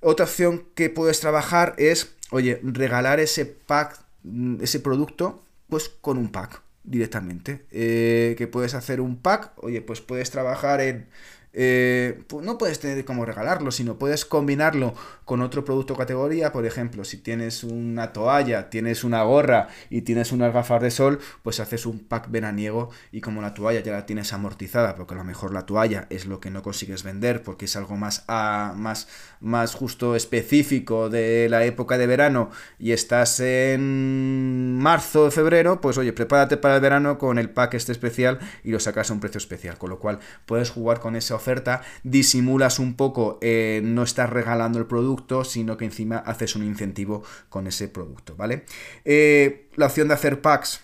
Otra 0.00 0.26
opción 0.26 0.66
que 0.74 0.90
puedes 0.90 1.20
trabajar 1.20 1.74
es, 1.78 2.14
oye, 2.30 2.60
regalar 2.62 3.20
ese 3.20 3.46
pack, 3.46 3.98
mm, 4.22 4.62
ese 4.62 4.80
producto, 4.80 5.44
pues 5.68 5.88
con 5.88 6.18
un 6.18 6.30
pack 6.30 6.62
directamente. 6.84 7.64
Eh, 7.70 8.34
que 8.36 8.46
puedes 8.46 8.74
hacer 8.74 9.00
un 9.00 9.16
pack, 9.16 9.52
oye, 9.56 9.80
pues 9.80 10.00
puedes 10.00 10.30
trabajar 10.30 10.80
en 10.80 11.08
pues 11.54 12.44
no 12.44 12.58
puedes 12.58 12.80
tener 12.80 13.04
como 13.04 13.24
regalarlo, 13.24 13.70
sino 13.70 13.98
puedes 13.98 14.24
combinarlo 14.24 14.94
con 15.24 15.40
otro 15.40 15.64
producto 15.64 15.96
categoría. 15.96 16.52
Por 16.52 16.66
ejemplo, 16.66 17.04
si 17.04 17.18
tienes 17.18 17.62
una 17.64 18.12
toalla, 18.12 18.70
tienes 18.70 19.04
una 19.04 19.22
gorra 19.22 19.68
y 19.90 20.02
tienes 20.02 20.32
unas 20.32 20.52
gafas 20.52 20.82
de 20.82 20.90
sol, 20.90 21.20
pues 21.42 21.60
haces 21.60 21.86
un 21.86 22.00
pack 22.00 22.30
veraniego 22.30 22.90
y 23.12 23.20
como 23.20 23.40
la 23.40 23.54
toalla 23.54 23.80
ya 23.80 23.92
la 23.92 24.06
tienes 24.06 24.32
amortizada, 24.32 24.94
porque 24.96 25.14
a 25.14 25.18
lo 25.18 25.24
mejor 25.24 25.52
la 25.52 25.66
toalla 25.66 26.06
es 26.10 26.26
lo 26.26 26.40
que 26.40 26.50
no 26.50 26.62
consigues 26.62 27.02
vender 27.02 27.42
porque 27.42 27.66
es 27.66 27.76
algo 27.76 27.96
más, 27.96 28.24
más, 28.28 29.08
más 29.40 29.74
justo 29.74 30.16
específico 30.16 31.08
de 31.08 31.48
la 31.48 31.64
época 31.64 31.98
de 31.98 32.06
verano 32.06 32.50
y 32.78 32.92
estás 32.92 33.40
en 33.40 34.78
marzo 34.78 35.24
o 35.26 35.30
febrero, 35.30 35.80
pues 35.80 35.98
oye, 35.98 36.12
prepárate 36.12 36.56
para 36.56 36.76
el 36.76 36.80
verano 36.80 37.18
con 37.18 37.38
el 37.38 37.50
pack 37.50 37.74
este 37.74 37.92
especial 37.92 38.38
y 38.62 38.70
lo 38.70 38.80
sacas 38.80 39.10
a 39.10 39.14
un 39.14 39.20
precio 39.20 39.38
especial, 39.38 39.78
con 39.78 39.90
lo 39.90 39.98
cual 39.98 40.18
puedes 40.46 40.70
jugar 40.70 41.00
con 41.00 41.16
esa 41.16 41.34
oferta, 41.34 41.43
disimulas 42.02 42.78
un 42.78 42.94
poco, 42.94 43.38
eh, 43.40 43.80
no 43.84 44.02
estás 44.02 44.30
regalando 44.30 44.78
el 44.78 44.86
producto, 44.86 45.44
sino 45.44 45.76
que 45.76 45.84
encima 45.84 46.18
haces 46.18 46.56
un 46.56 46.64
incentivo 46.64 47.22
con 47.48 47.66
ese 47.66 47.88
producto, 47.88 48.36
¿vale? 48.36 48.64
Eh, 49.04 49.68
la 49.76 49.86
opción 49.86 50.08
de 50.08 50.14
hacer 50.14 50.40
packs 50.40 50.80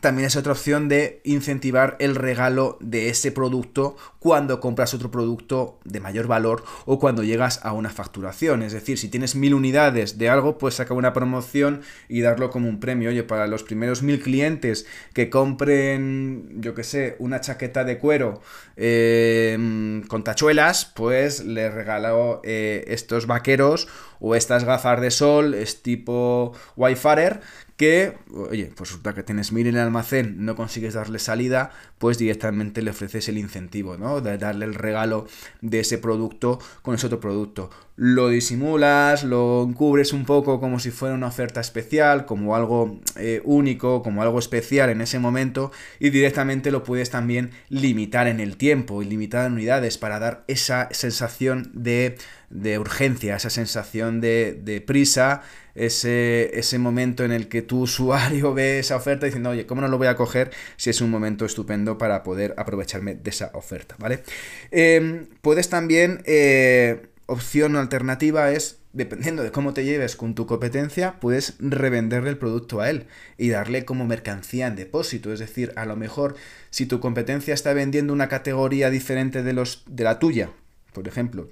también 0.00 0.26
es 0.26 0.36
otra 0.36 0.52
opción 0.52 0.88
de 0.88 1.20
incentivar 1.24 1.96
el 2.00 2.14
regalo 2.14 2.76
de 2.80 3.08
ese 3.08 3.32
producto 3.32 3.96
cuando 4.18 4.60
compras 4.60 4.94
otro 4.94 5.10
producto 5.10 5.78
de 5.84 6.00
mayor 6.00 6.26
valor 6.26 6.64
o 6.84 6.98
cuando 6.98 7.22
llegas 7.22 7.60
a 7.62 7.72
una 7.72 7.90
facturación. 7.90 8.62
Es 8.62 8.72
decir, 8.72 8.98
si 8.98 9.08
tienes 9.08 9.34
mil 9.34 9.54
unidades 9.54 10.18
de 10.18 10.28
algo, 10.28 10.58
pues 10.58 10.74
saca 10.74 10.94
una 10.94 11.12
promoción 11.12 11.82
y 12.08 12.20
darlo 12.20 12.50
como 12.50 12.68
un 12.68 12.80
premio. 12.80 13.10
Oye, 13.10 13.22
para 13.22 13.46
los 13.46 13.62
primeros 13.62 14.02
mil 14.02 14.20
clientes 14.20 14.86
que 15.12 15.30
compren, 15.30 16.60
yo 16.60 16.74
que 16.74 16.84
sé, 16.84 17.16
una 17.18 17.40
chaqueta 17.40 17.84
de 17.84 17.98
cuero 17.98 18.40
eh, 18.76 20.02
con 20.08 20.24
tachuelas, 20.24 20.92
pues 20.94 21.44
les 21.44 21.72
regalo 21.72 22.40
eh, 22.44 22.84
estos 22.88 23.26
vaqueros 23.26 23.88
o 24.20 24.34
estas 24.34 24.64
gafas 24.64 25.00
de 25.00 25.10
sol, 25.10 25.54
es 25.54 25.82
tipo 25.82 26.52
Wi-Fi 26.76 27.06
que, 27.76 28.16
oye, 28.32 28.72
pues 28.74 28.90
resulta 28.90 29.14
que 29.14 29.22
tienes 29.22 29.52
mil 29.52 29.66
en 29.66 29.74
el 29.74 29.82
almacén, 29.82 30.44
no 30.44 30.56
consigues 30.56 30.94
darle 30.94 31.18
salida, 31.18 31.70
pues 31.98 32.16
directamente 32.16 32.80
le 32.80 32.90
ofreces 32.90 33.28
el 33.28 33.36
incentivo, 33.36 33.96
¿no? 33.98 34.20
De 34.20 34.38
darle 34.38 34.64
el 34.64 34.74
regalo 34.74 35.26
de 35.60 35.80
ese 35.80 35.98
producto 35.98 36.58
con 36.82 36.94
ese 36.94 37.06
otro 37.06 37.20
producto. 37.20 37.70
Lo 37.96 38.28
disimulas, 38.28 39.24
lo 39.24 39.62
encubres 39.62 40.12
un 40.12 40.24
poco 40.24 40.60
como 40.60 40.78
si 40.78 40.90
fuera 40.90 41.14
una 41.14 41.28
oferta 41.28 41.60
especial, 41.60 42.26
como 42.26 42.56
algo 42.56 43.00
eh, 43.16 43.40
único, 43.44 44.02
como 44.02 44.22
algo 44.22 44.38
especial 44.38 44.90
en 44.90 45.00
ese 45.00 45.18
momento, 45.18 45.70
y 45.98 46.10
directamente 46.10 46.70
lo 46.70 46.82
puedes 46.82 47.10
también 47.10 47.50
limitar 47.68 48.26
en 48.26 48.40
el 48.40 48.56
tiempo 48.56 49.02
y 49.02 49.06
limitar 49.06 49.46
en 49.46 49.54
unidades 49.54 49.98
para 49.98 50.18
dar 50.18 50.44
esa 50.46 50.88
sensación 50.92 51.70
de, 51.74 52.16
de 52.50 52.78
urgencia, 52.78 53.36
esa 53.36 53.50
sensación 53.50 54.20
de, 54.20 54.60
de 54.62 54.80
prisa 54.80 55.42
ese, 55.76 56.58
ese 56.58 56.78
momento 56.78 57.24
en 57.24 57.32
el 57.32 57.48
que 57.48 57.62
tu 57.62 57.82
usuario 57.82 58.54
ve 58.54 58.78
esa 58.78 58.96
oferta 58.96 59.26
diciendo, 59.26 59.50
oye, 59.50 59.66
¿cómo 59.66 59.82
no 59.82 59.88
lo 59.88 59.98
voy 59.98 60.08
a 60.08 60.16
coger 60.16 60.50
si 60.76 60.90
es 60.90 61.00
un 61.00 61.10
momento 61.10 61.44
estupendo 61.44 61.98
para 61.98 62.22
poder 62.22 62.54
aprovecharme 62.56 63.14
de 63.14 63.30
esa 63.30 63.50
oferta, 63.54 63.94
¿vale? 63.98 64.22
Em, 64.70 65.26
puedes 65.42 65.68
también, 65.68 66.22
eh, 66.24 67.08
opción 67.26 67.76
alternativa 67.76 68.50
es 68.52 68.80
dependiendo 68.92 69.42
de 69.42 69.52
cómo 69.52 69.74
te 69.74 69.84
lleves 69.84 70.16
con 70.16 70.34
tu 70.34 70.46
competencia, 70.46 71.20
puedes 71.20 71.56
revenderle 71.58 72.30
el 72.30 72.38
producto 72.38 72.80
a 72.80 72.88
él 72.88 73.06
y 73.36 73.50
darle 73.50 73.84
como 73.84 74.06
mercancía 74.06 74.68
en 74.68 74.74
depósito. 74.74 75.34
Es 75.34 75.38
decir, 75.38 75.74
a 75.76 75.84
lo 75.84 75.96
mejor 75.96 76.34
si 76.70 76.86
tu 76.86 76.98
competencia 76.98 77.52
está 77.52 77.74
vendiendo 77.74 78.14
una 78.14 78.30
categoría 78.30 78.88
diferente 78.88 79.42
de, 79.42 79.52
los, 79.52 79.84
de 79.86 80.04
la 80.04 80.18
tuya, 80.18 80.48
por 80.94 81.06
ejemplo, 81.08 81.50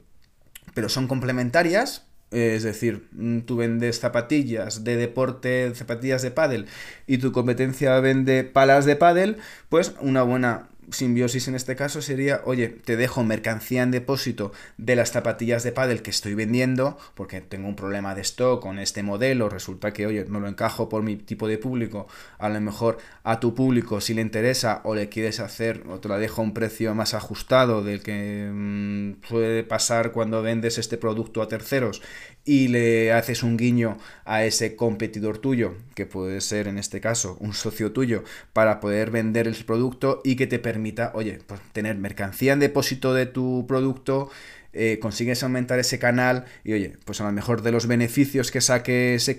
pero 0.74 0.88
son 0.88 1.06
complementarias, 1.08 2.06
es 2.30 2.64
decir, 2.64 3.08
mm, 3.12 3.40
tú 3.40 3.56
vendes 3.56 4.00
zapatillas 4.00 4.84
de 4.84 4.96
deporte, 4.96 5.72
zapatillas 5.74 6.22
de 6.22 6.32
pádel, 6.32 6.66
y 7.06 7.18
tu 7.18 7.32
competencia 7.32 7.98
vende 8.00 8.44
palas 8.44 8.84
de 8.84 8.96
pádel, 8.96 9.38
pues 9.68 9.94
una 10.00 10.22
buena 10.22 10.68
simbiosis 10.90 11.48
en 11.48 11.54
este 11.54 11.76
caso 11.76 12.02
sería, 12.02 12.42
oye, 12.44 12.68
te 12.68 12.96
dejo 12.96 13.24
mercancía 13.24 13.82
en 13.82 13.90
depósito 13.90 14.52
de 14.78 14.96
las 14.96 15.12
zapatillas 15.12 15.62
de 15.62 15.72
pádel 15.72 16.02
que 16.02 16.10
estoy 16.10 16.34
vendiendo, 16.34 16.98
porque 17.14 17.40
tengo 17.40 17.68
un 17.68 17.76
problema 17.76 18.14
de 18.14 18.22
stock 18.22 18.62
con 18.62 18.78
este 18.78 19.02
modelo, 19.02 19.48
resulta 19.48 19.92
que, 19.92 20.06
oye, 20.06 20.24
no 20.28 20.40
lo 20.40 20.48
encajo 20.48 20.88
por 20.88 21.02
mi 21.02 21.16
tipo 21.16 21.48
de 21.48 21.58
público, 21.58 22.06
a 22.38 22.48
lo 22.48 22.60
mejor 22.60 22.98
a 23.22 23.40
tu 23.40 23.54
público 23.54 24.00
si 24.00 24.14
le 24.14 24.22
interesa 24.22 24.80
o 24.84 24.94
le 24.94 25.08
quieres 25.08 25.40
hacer, 25.40 25.84
o 25.88 25.98
te 26.00 26.08
la 26.08 26.18
dejo 26.18 26.42
a 26.42 26.44
un 26.44 26.54
precio 26.54 26.94
más 26.94 27.14
ajustado 27.14 27.82
del 27.82 28.02
que 28.02 28.50
mm, 28.52 29.28
puede 29.28 29.64
pasar 29.64 30.12
cuando 30.12 30.42
vendes 30.42 30.78
este 30.78 30.98
producto 30.98 31.42
a 31.42 31.48
terceros 31.48 32.02
y 32.44 32.68
le 32.68 33.12
haces 33.12 33.42
un 33.42 33.56
guiño 33.56 33.98
a 34.24 34.44
ese 34.44 34.76
competidor 34.76 35.38
tuyo, 35.38 35.76
que 35.94 36.06
puede 36.06 36.40
ser 36.40 36.68
en 36.68 36.78
este 36.78 37.00
caso 37.00 37.36
un 37.40 37.54
socio 37.54 37.92
tuyo, 37.92 38.22
para 38.52 38.80
poder 38.80 39.10
vender 39.10 39.46
el 39.48 39.54
producto 39.64 40.20
y 40.24 40.36
que 40.36 40.46
te 40.46 40.58
permita, 40.58 41.12
oye, 41.14 41.38
pues 41.46 41.60
tener 41.72 41.96
mercancía 41.96 42.52
en 42.52 42.60
depósito 42.60 43.14
de 43.14 43.26
tu 43.26 43.66
producto, 43.66 44.30
eh, 44.74 44.98
consigues 45.00 45.42
aumentar 45.42 45.78
ese 45.78 45.98
canal 45.98 46.44
y 46.64 46.72
oye, 46.72 46.96
pues 47.04 47.20
a 47.20 47.24
lo 47.24 47.32
mejor 47.32 47.62
de 47.62 47.72
los 47.72 47.86
beneficios 47.86 48.50
que 48.50 48.60
saque 48.60 49.14
ese, 49.14 49.38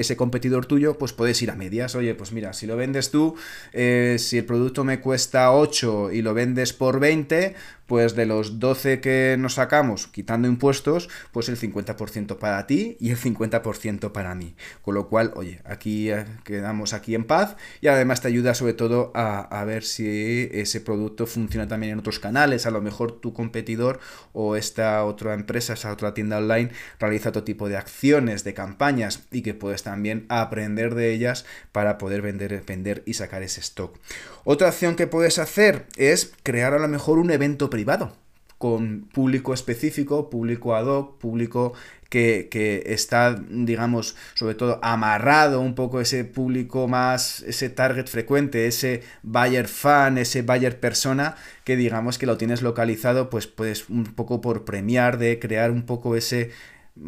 ese, 0.00 0.16
competidor 0.16 0.66
tuyo, 0.66 0.98
pues 0.98 1.12
puedes 1.12 1.40
ir 1.42 1.50
a 1.50 1.56
medias. 1.56 1.94
Oye, 1.94 2.14
pues 2.14 2.32
mira, 2.32 2.52
si 2.52 2.66
lo 2.66 2.76
vendes 2.76 3.10
tú, 3.10 3.36
eh, 3.72 4.16
si 4.18 4.38
el 4.38 4.44
producto 4.44 4.84
me 4.84 5.00
cuesta 5.00 5.52
8 5.52 6.12
y 6.12 6.22
lo 6.22 6.34
vendes 6.34 6.72
por 6.72 7.00
20, 7.00 7.54
pues 7.88 8.14
de 8.14 8.26
los 8.26 8.60
12 8.60 9.00
que 9.00 9.36
nos 9.38 9.54
sacamos, 9.54 10.06
quitando 10.08 10.46
impuestos, 10.46 11.08
pues 11.32 11.48
el 11.48 11.56
50% 11.58 12.36
para 12.36 12.66
ti 12.66 12.98
y 13.00 13.10
el 13.10 13.16
50% 13.16 14.12
para 14.12 14.34
mí. 14.34 14.54
Con 14.82 14.94
lo 14.94 15.08
cual, 15.08 15.32
oye, 15.34 15.62
aquí 15.64 16.10
eh, 16.10 16.26
quedamos 16.44 16.92
aquí 16.92 17.14
en 17.14 17.24
paz 17.24 17.56
y 17.80 17.88
además 17.88 18.20
te 18.20 18.28
ayuda 18.28 18.54
sobre 18.54 18.74
todo 18.74 19.10
a, 19.14 19.40
a, 19.40 19.64
ver 19.64 19.84
si 19.84 20.48
ese 20.52 20.82
producto 20.82 21.26
funciona 21.26 21.66
también 21.66 21.94
en 21.94 21.98
otros 21.98 22.18
canales. 22.18 22.66
A 22.66 22.70
lo 22.70 22.82
mejor 22.82 23.20
tu 23.20 23.32
competidor 23.32 24.00
o 24.34 24.54
esta 24.68 25.04
otra 25.04 25.34
empresa, 25.34 25.72
esa 25.72 25.92
otra 25.92 26.14
tienda 26.14 26.38
online, 26.38 26.70
realiza 26.98 27.30
otro 27.30 27.44
tipo 27.44 27.68
de 27.68 27.76
acciones, 27.76 28.44
de 28.44 28.54
campañas 28.54 29.26
y 29.30 29.42
que 29.42 29.54
puedes 29.54 29.82
también 29.82 30.26
aprender 30.28 30.94
de 30.94 31.12
ellas 31.12 31.44
para 31.72 31.98
poder 31.98 32.22
vender, 32.22 32.62
vender 32.66 33.02
y 33.06 33.14
sacar 33.14 33.42
ese 33.42 33.60
stock. 33.60 33.98
Otra 34.44 34.68
acción 34.68 34.94
que 34.94 35.06
puedes 35.06 35.38
hacer 35.38 35.86
es 35.96 36.32
crear 36.42 36.74
a 36.74 36.78
lo 36.78 36.88
mejor 36.88 37.18
un 37.18 37.30
evento 37.30 37.70
privado 37.70 38.12
con 38.58 39.08
público 39.12 39.54
específico, 39.54 40.30
público 40.30 40.74
ad 40.74 40.86
hoc, 40.86 41.18
público 41.18 41.74
que, 42.08 42.82
está, 42.86 43.38
digamos, 43.50 44.16
sobre 44.34 44.54
todo 44.54 44.80
amarrado 44.82 45.60
un 45.60 45.74
poco 45.74 46.00
ese 46.00 46.24
público 46.24 46.88
más, 46.88 47.42
ese 47.42 47.68
target 47.68 48.06
frecuente, 48.06 48.66
ese 48.66 49.02
buyer 49.22 49.68
fan, 49.68 50.18
ese 50.18 50.42
buyer 50.42 50.80
persona, 50.80 51.36
que 51.64 51.76
digamos 51.76 52.18
que 52.18 52.26
lo 52.26 52.38
tienes 52.38 52.62
localizado, 52.62 53.30
pues 53.30 53.46
puedes 53.46 53.88
un 53.90 54.04
poco 54.04 54.40
por 54.40 54.64
premiar, 54.64 55.18
de 55.18 55.38
crear 55.38 55.70
un 55.70 55.84
poco 55.84 56.16
ese, 56.16 56.50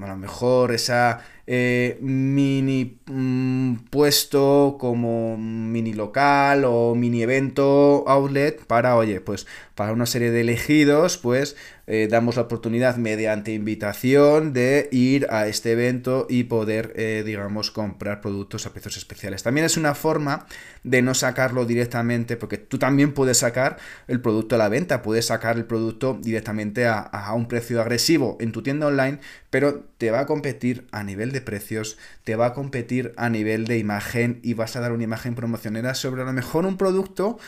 a 0.02 0.07
lo 0.07 0.16
mejor 0.16 0.73
esa 0.73 1.21
eh, 1.52 1.99
mini 2.00 3.00
mm, 3.07 3.75
puesto 3.90 4.76
como 4.78 5.37
mini 5.37 5.95
local 5.95 6.64
o 6.64 6.95
mini 6.95 7.23
evento 7.23 8.04
outlet 8.07 8.64
para, 8.66 8.95
oye, 8.97 9.21
pues 9.21 9.49
para 9.75 9.92
una 9.92 10.07
serie 10.07 10.30
de 10.30 10.42
elegidos, 10.42 11.19
pues 11.19 11.57
eh, 11.92 12.06
damos 12.09 12.37
la 12.37 12.42
oportunidad 12.42 12.99
mediante 12.99 13.52
invitación 13.52 14.52
de 14.52 14.88
ir 14.92 15.26
a 15.28 15.49
este 15.49 15.73
evento 15.73 16.28
y 16.30 16.44
poder, 16.44 16.92
eh, 16.94 17.25
digamos, 17.26 17.73
comprar 17.73 18.20
productos 18.20 18.64
a 18.64 18.73
precios 18.73 18.97
especiales. 18.97 19.42
También 19.42 19.66
es 19.66 19.76
una 19.76 19.97
forma 19.97 20.47
de 20.85 21.02
no 21.02 21.14
sacarlo 21.14 21.66
directamente, 21.66 22.37
porque 22.37 22.59
tú 22.59 22.78
también 22.78 23.12
puedes 23.12 23.38
sacar 23.38 23.78
el 24.06 24.20
producto 24.20 24.54
a 24.54 24.59
la 24.59 24.68
venta, 24.68 25.02
puedes 25.02 25.26
sacar 25.26 25.56
el 25.56 25.64
producto 25.64 26.16
directamente 26.23 26.87
a, 26.87 27.00
a 27.00 27.35
un 27.35 27.49
precio 27.49 27.80
agresivo 27.80 28.38
en 28.38 28.52
tu 28.52 28.62
tienda 28.62 28.87
online, 28.87 29.18
pero 29.50 29.82
te 29.99 30.12
va 30.12 30.20
a 30.20 30.26
competir 30.26 30.87
a 30.92 31.02
nivel 31.02 31.32
de 31.32 31.40
precios, 31.40 31.99
te 32.23 32.37
va 32.37 32.47
a 32.47 32.54
competir 32.54 33.12
a 33.16 33.28
nivel 33.30 33.66
de 33.66 33.78
imagen 33.78 34.38
y 34.44 34.54
vas 34.54 34.76
a 34.76 34.80
dar 34.80 34.92
una 34.92 35.02
imagen 35.02 35.35
promocionera 35.35 35.97
sobre 35.97 36.23
a 36.23 36.25
lo 36.25 36.32
mejor 36.32 36.66
un 36.66 36.76
producto 36.76 37.38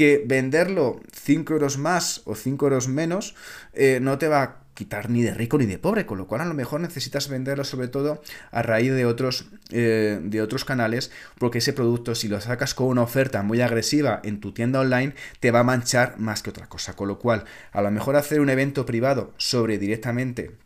que 0.00 0.24
venderlo 0.24 0.98
5 1.12 1.52
euros 1.52 1.76
más 1.76 2.22
o 2.24 2.34
5 2.34 2.64
euros 2.64 2.88
menos 2.88 3.34
eh, 3.74 3.98
no 4.00 4.16
te 4.16 4.28
va 4.28 4.42
a 4.42 4.56
quitar 4.72 5.10
ni 5.10 5.20
de 5.20 5.34
rico 5.34 5.58
ni 5.58 5.66
de 5.66 5.78
pobre, 5.78 6.06
con 6.06 6.16
lo 6.16 6.26
cual 6.26 6.40
a 6.40 6.46
lo 6.46 6.54
mejor 6.54 6.80
necesitas 6.80 7.28
venderlo 7.28 7.64
sobre 7.64 7.88
todo 7.88 8.22
a 8.50 8.62
raíz 8.62 8.94
de 8.94 9.04
otros, 9.04 9.50
eh, 9.68 10.18
de 10.22 10.40
otros 10.40 10.64
canales, 10.64 11.10
porque 11.38 11.58
ese 11.58 11.74
producto 11.74 12.14
si 12.14 12.28
lo 12.28 12.40
sacas 12.40 12.72
con 12.72 12.86
una 12.86 13.02
oferta 13.02 13.42
muy 13.42 13.60
agresiva 13.60 14.22
en 14.24 14.40
tu 14.40 14.52
tienda 14.52 14.80
online, 14.80 15.14
te 15.38 15.50
va 15.50 15.60
a 15.60 15.64
manchar 15.64 16.18
más 16.18 16.42
que 16.42 16.48
otra 16.48 16.66
cosa, 16.66 16.96
con 16.96 17.06
lo 17.06 17.18
cual 17.18 17.44
a 17.70 17.82
lo 17.82 17.90
mejor 17.90 18.16
hacer 18.16 18.40
un 18.40 18.48
evento 18.48 18.86
privado 18.86 19.34
sobre 19.36 19.76
directamente 19.76 20.56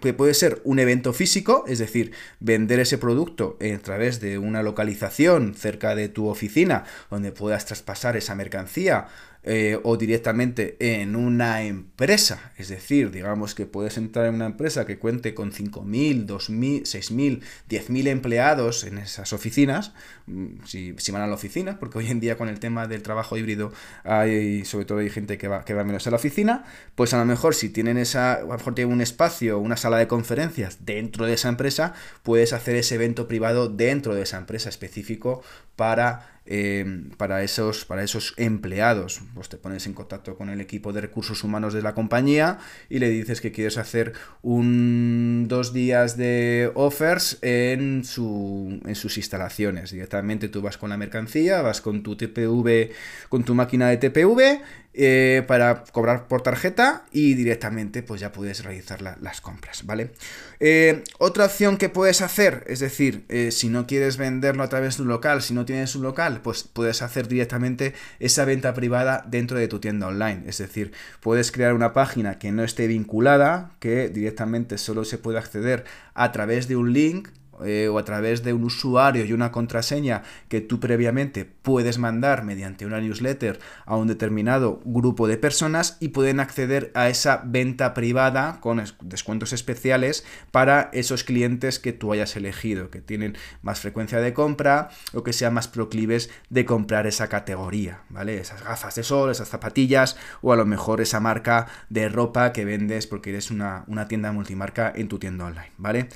que 0.00 0.14
puede 0.14 0.34
ser 0.34 0.60
un 0.64 0.78
evento 0.78 1.12
físico, 1.12 1.64
es 1.66 1.78
decir, 1.78 2.12
vender 2.38 2.78
ese 2.78 2.96
producto 2.96 3.58
a 3.60 3.78
través 3.78 4.20
de 4.20 4.38
una 4.38 4.62
localización 4.62 5.54
cerca 5.54 5.94
de 5.96 6.08
tu 6.08 6.28
oficina 6.28 6.84
donde 7.10 7.32
puedas 7.32 7.66
traspasar 7.66 8.16
esa 8.16 8.36
mercancía 8.36 9.08
eh, 9.50 9.80
o 9.82 9.96
directamente 9.96 10.76
en 10.78 11.16
una 11.16 11.62
empresa. 11.62 12.52
Es 12.58 12.68
decir, 12.68 13.10
digamos 13.10 13.54
que 13.54 13.64
puedes 13.64 13.96
entrar 13.96 14.26
en 14.26 14.34
una 14.34 14.44
empresa 14.44 14.84
que 14.84 14.98
cuente 14.98 15.32
con 15.32 15.52
5.000, 15.52 16.26
2.000, 16.26 16.82
6.000, 16.82 17.40
10.000 17.66 18.08
empleados 18.08 18.84
en 18.84 18.98
esas 18.98 19.32
oficinas, 19.32 19.94
mm, 20.26 20.64
si, 20.66 20.94
si, 20.98 21.12
van 21.12 21.22
a 21.22 21.26
la 21.26 21.32
oficina, 21.32 21.78
porque 21.78 21.96
hoy 21.96 22.08
en 22.08 22.20
día 22.20 22.36
con 22.36 22.50
el 22.50 22.60
tema 22.60 22.86
del 22.86 23.02
trabajo 23.02 23.38
híbrido 23.38 23.72
hay, 24.04 24.66
sobre 24.66 24.84
todo 24.84 24.98
hay 24.98 25.08
gente 25.08 25.38
que 25.38 25.48
va, 25.48 25.64
que 25.64 25.72
va 25.72 25.82
menos 25.82 26.06
a 26.06 26.10
la 26.10 26.16
oficina, 26.16 26.66
pues 26.94 27.14
a 27.14 27.18
lo 27.18 27.24
mejor 27.24 27.54
si 27.54 27.70
tienen 27.70 27.96
esa, 27.96 28.34
a 28.34 28.40
lo 28.40 28.48
mejor 28.48 28.74
tienen 28.74 28.92
un 28.92 29.00
espacio, 29.00 29.58
una 29.60 29.78
sala 29.78 29.96
de 29.96 30.08
conferencias 30.08 30.84
dentro 30.84 31.24
de 31.24 31.32
esa 31.32 31.48
empresa, 31.48 31.94
puedes 32.22 32.52
hacer 32.52 32.76
ese 32.76 32.96
evento 32.96 33.26
privado 33.26 33.70
dentro 33.70 34.14
de 34.14 34.24
esa 34.24 34.36
empresa 34.36 34.68
específico 34.68 35.42
para 35.74 36.37
Em, 36.50 37.10
para, 37.18 37.42
esos, 37.42 37.84
para 37.84 38.02
esos 38.02 38.32
empleados. 38.38 39.20
Pues 39.34 39.50
te 39.50 39.58
pones 39.58 39.86
en 39.86 39.92
contacto 39.92 40.34
con 40.34 40.48
el 40.48 40.62
equipo 40.62 40.94
de 40.94 41.02
recursos 41.02 41.44
humanos 41.44 41.74
de 41.74 41.82
la 41.82 41.92
compañía 41.92 42.56
y 42.88 43.00
le 43.00 43.10
dices 43.10 43.42
que 43.42 43.52
quieres 43.52 43.76
hacer 43.76 44.14
un 44.40 45.44
dos 45.46 45.74
días 45.74 46.16
de 46.16 46.70
offers 46.74 47.36
en, 47.42 48.02
su, 48.02 48.80
en 48.86 48.94
sus 48.94 49.18
instalaciones. 49.18 49.90
Directamente 49.90 50.48
tú 50.48 50.62
vas 50.62 50.78
con 50.78 50.88
la 50.88 50.96
mercancía, 50.96 51.60
vas 51.60 51.82
con 51.82 52.02
tu 52.02 52.16
TPV, 52.16 52.92
con 53.28 53.44
tu 53.44 53.54
máquina 53.54 53.90
de 53.90 53.98
TPV 53.98 54.62
eh, 55.00 55.44
para 55.46 55.84
cobrar 55.84 56.26
por 56.26 56.42
tarjeta 56.42 57.04
y 57.12 57.34
directamente 57.34 58.02
pues 58.02 58.20
ya 58.20 58.32
puedes 58.32 58.64
realizar 58.64 59.00
las 59.00 59.40
compras, 59.40 59.86
¿vale? 59.86 60.10
Eh, 60.58 61.04
otra 61.18 61.44
opción 61.44 61.76
que 61.76 61.88
puedes 61.88 62.20
hacer, 62.20 62.64
es 62.66 62.80
decir, 62.80 63.24
eh, 63.28 63.52
si 63.52 63.68
no 63.68 63.86
quieres 63.86 64.16
venderlo 64.16 64.64
a 64.64 64.68
través 64.68 64.96
de 64.96 65.04
un 65.04 65.08
local, 65.08 65.40
si 65.40 65.54
no 65.54 65.64
tienes 65.64 65.94
un 65.94 66.02
local, 66.02 66.40
pues 66.42 66.64
puedes 66.64 67.00
hacer 67.02 67.28
directamente 67.28 67.94
esa 68.18 68.44
venta 68.44 68.74
privada 68.74 69.24
dentro 69.28 69.56
de 69.56 69.68
tu 69.68 69.78
tienda 69.78 70.08
online, 70.08 70.42
es 70.48 70.58
decir, 70.58 70.90
puedes 71.20 71.52
crear 71.52 71.74
una 71.74 71.92
página 71.92 72.40
que 72.40 72.50
no 72.50 72.64
esté 72.64 72.88
vinculada, 72.88 73.76
que 73.78 74.08
directamente 74.08 74.78
solo 74.78 75.04
se 75.04 75.16
puede 75.16 75.38
acceder 75.38 75.84
a 76.14 76.32
través 76.32 76.66
de 76.66 76.74
un 76.74 76.92
link 76.92 77.28
eh, 77.64 77.88
o 77.88 77.98
a 77.98 78.04
través 78.04 78.42
de 78.42 78.52
un 78.52 78.64
usuario 78.64 79.24
y 79.24 79.32
una 79.32 79.52
contraseña 79.52 80.22
que 80.48 80.60
tú 80.60 80.80
previamente 80.80 81.44
puedes 81.44 81.98
mandar 81.98 82.44
mediante 82.44 82.86
una 82.86 83.00
newsletter 83.00 83.58
a 83.86 83.96
un 83.96 84.08
determinado 84.08 84.80
grupo 84.84 85.28
de 85.28 85.36
personas 85.36 85.96
y 86.00 86.08
pueden 86.08 86.40
acceder 86.40 86.90
a 86.94 87.08
esa 87.08 87.42
venta 87.44 87.94
privada 87.94 88.58
con 88.60 88.82
descuentos 89.02 89.52
especiales 89.52 90.24
para 90.50 90.90
esos 90.92 91.24
clientes 91.24 91.78
que 91.78 91.92
tú 91.92 92.12
hayas 92.12 92.36
elegido, 92.36 92.90
que 92.90 93.00
tienen 93.00 93.36
más 93.62 93.80
frecuencia 93.80 94.20
de 94.20 94.34
compra 94.34 94.90
o 95.12 95.22
que 95.22 95.32
sean 95.32 95.54
más 95.54 95.68
proclives 95.68 96.30
de 96.50 96.64
comprar 96.64 97.06
esa 97.06 97.28
categoría, 97.28 98.02
¿vale? 98.08 98.38
Esas 98.38 98.62
gafas 98.62 98.94
de 98.94 99.02
sol, 99.02 99.30
esas 99.30 99.48
zapatillas 99.48 100.16
o 100.42 100.52
a 100.52 100.56
lo 100.56 100.66
mejor 100.66 101.00
esa 101.00 101.20
marca 101.20 101.66
de 101.88 102.08
ropa 102.08 102.52
que 102.52 102.64
vendes 102.64 103.06
porque 103.06 103.30
eres 103.30 103.50
una, 103.50 103.84
una 103.86 104.08
tienda 104.08 104.32
multimarca 104.32 104.92
en 104.94 105.08
tu 105.08 105.18
tienda 105.18 105.46
online, 105.46 105.72
¿vale? 105.76 106.08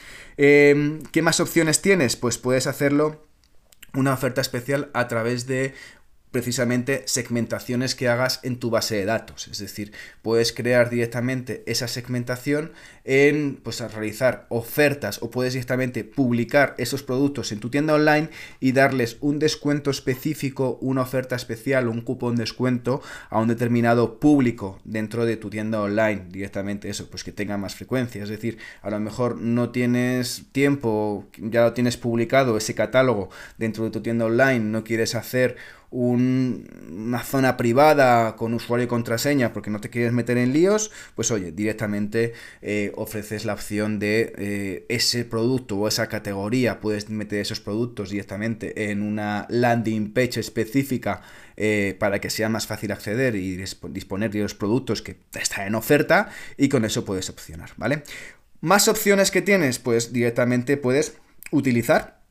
Eh, 0.45 0.99
¿Qué 1.13 1.23
más 1.23 1.39
opciones 1.39 1.83
tienes? 1.83 2.17
Pues 2.17 2.37
puedes 2.37 2.67
hacerlo 2.67 3.25
una 3.95 4.13
oferta 4.13 4.41
especial 4.41 4.91
a 4.93 5.07
través 5.07 5.47
de 5.47 5.73
precisamente 6.33 7.03
segmentaciones 7.07 7.95
que 7.95 8.09
hagas 8.09 8.41
en 8.43 8.57
tu 8.57 8.71
base 8.71 8.97
de 8.97 9.05
datos. 9.05 9.47
Es 9.49 9.59
decir, 9.59 9.93
puedes 10.23 10.53
crear 10.53 10.91
directamente 10.91 11.63
esa 11.67 11.87
segmentación 11.87 12.73
en 13.05 13.61
pues, 13.63 13.81
a 13.81 13.89
realizar 13.89 14.47
ofertas 14.49 15.19
o 15.23 15.31
puedes 15.31 15.53
directamente 15.53 16.05
publicar 16.05 16.75
esos 16.79 17.03
productos 17.03 17.53
en 17.53 17.61
tu 17.61 17.69
tienda 17.69 17.95
online 17.95 18.31
y 18.61 18.73
darles 18.73 19.19
un 19.21 19.39
descuento 19.39 19.91
específico, 19.91 20.79
una 20.81 21.03
oferta 21.03 21.37
especial, 21.37 21.89
un 21.89 22.01
cupón 22.01 22.37
descuento 22.37 23.03
a 23.29 23.39
un 23.39 23.49
determinado 23.49 24.19
público 24.19 24.81
dentro 24.85 25.27
de 25.27 25.37
tu 25.37 25.51
tienda 25.51 25.81
online. 25.81 26.27
Directamente 26.31 26.89
eso, 26.89 27.09
pues 27.11 27.25
que 27.25 27.33
tenga 27.33 27.59
más 27.59 27.75
frecuencia. 27.75 28.23
Es 28.23 28.31
decir, 28.31 28.59
a 28.81 28.91
lo 28.91 28.99
mejor 29.01 29.37
no 29.37 29.71
tienes 29.71 30.45
tiempo, 30.53 31.27
ya 31.37 31.63
lo 31.63 31.73
tienes 31.75 31.99
publicado 31.99 32.57
ese 32.57 32.75
catálogo 32.75 33.29
dentro 33.59 33.85
de 33.85 33.91
tu 33.91 34.01
tienda 34.01 34.25
online, 34.25 34.61
no 34.61 34.83
quieres 34.83 35.15
hacer 35.15 35.57
una 35.93 37.23
zona 37.23 37.59
privada 37.59 38.35
con 38.37 38.55
usuario 38.55 38.87
y 38.87 38.89
contraseña 38.89 39.53
porque 39.53 39.71
no 39.71 39.81
te 39.81 39.91
quieres 39.91 40.13
meter 40.13 40.39
en 40.39 40.53
líos, 40.53 40.91
pues 41.15 41.31
oye, 41.31 41.53
directamente 41.53 42.33
eh, 42.63 42.93
ofreces 42.97 43.45
la 43.45 43.53
opción 43.53 43.99
de 43.99 44.33
eh, 44.39 44.87
ese 44.89 45.25
producto 45.27 45.77
o 45.77 45.87
esa 45.87 46.09
categoría, 46.09 46.81
puedes 46.81 47.11
meter 47.11 47.41
esos 47.41 47.61
productos 47.61 48.09
directamente 48.11 48.91
en 48.91 49.03
una 49.03 49.47
landing 49.51 50.13
page 50.15 50.41
específica 50.41 51.21
eh, 51.59 51.95
para 51.99 52.21
que 52.21 52.31
sea 52.31 52.49
más 52.49 52.67
fácil 52.67 52.91
acceder 52.93 53.37
y 53.37 53.57
disponer 53.57 54.31
de 54.31 54.41
los 54.41 54.55
productos 54.55 55.03
que 55.03 55.19
están 55.39 55.67
en 55.67 55.75
oferta 55.75 56.31
y 56.57 56.71
con 56.71 56.87
eso 56.87 57.05
puedes 57.05 57.29
opcionar, 57.29 57.71
¿vale? 57.77 58.03
Más 58.63 58.89
opciones 58.89 59.31
que 59.31 59.43
tienes, 59.43 59.79
pues 59.79 60.13
directamente 60.13 60.79
puedes 60.79 61.17
utilizar 61.51 62.22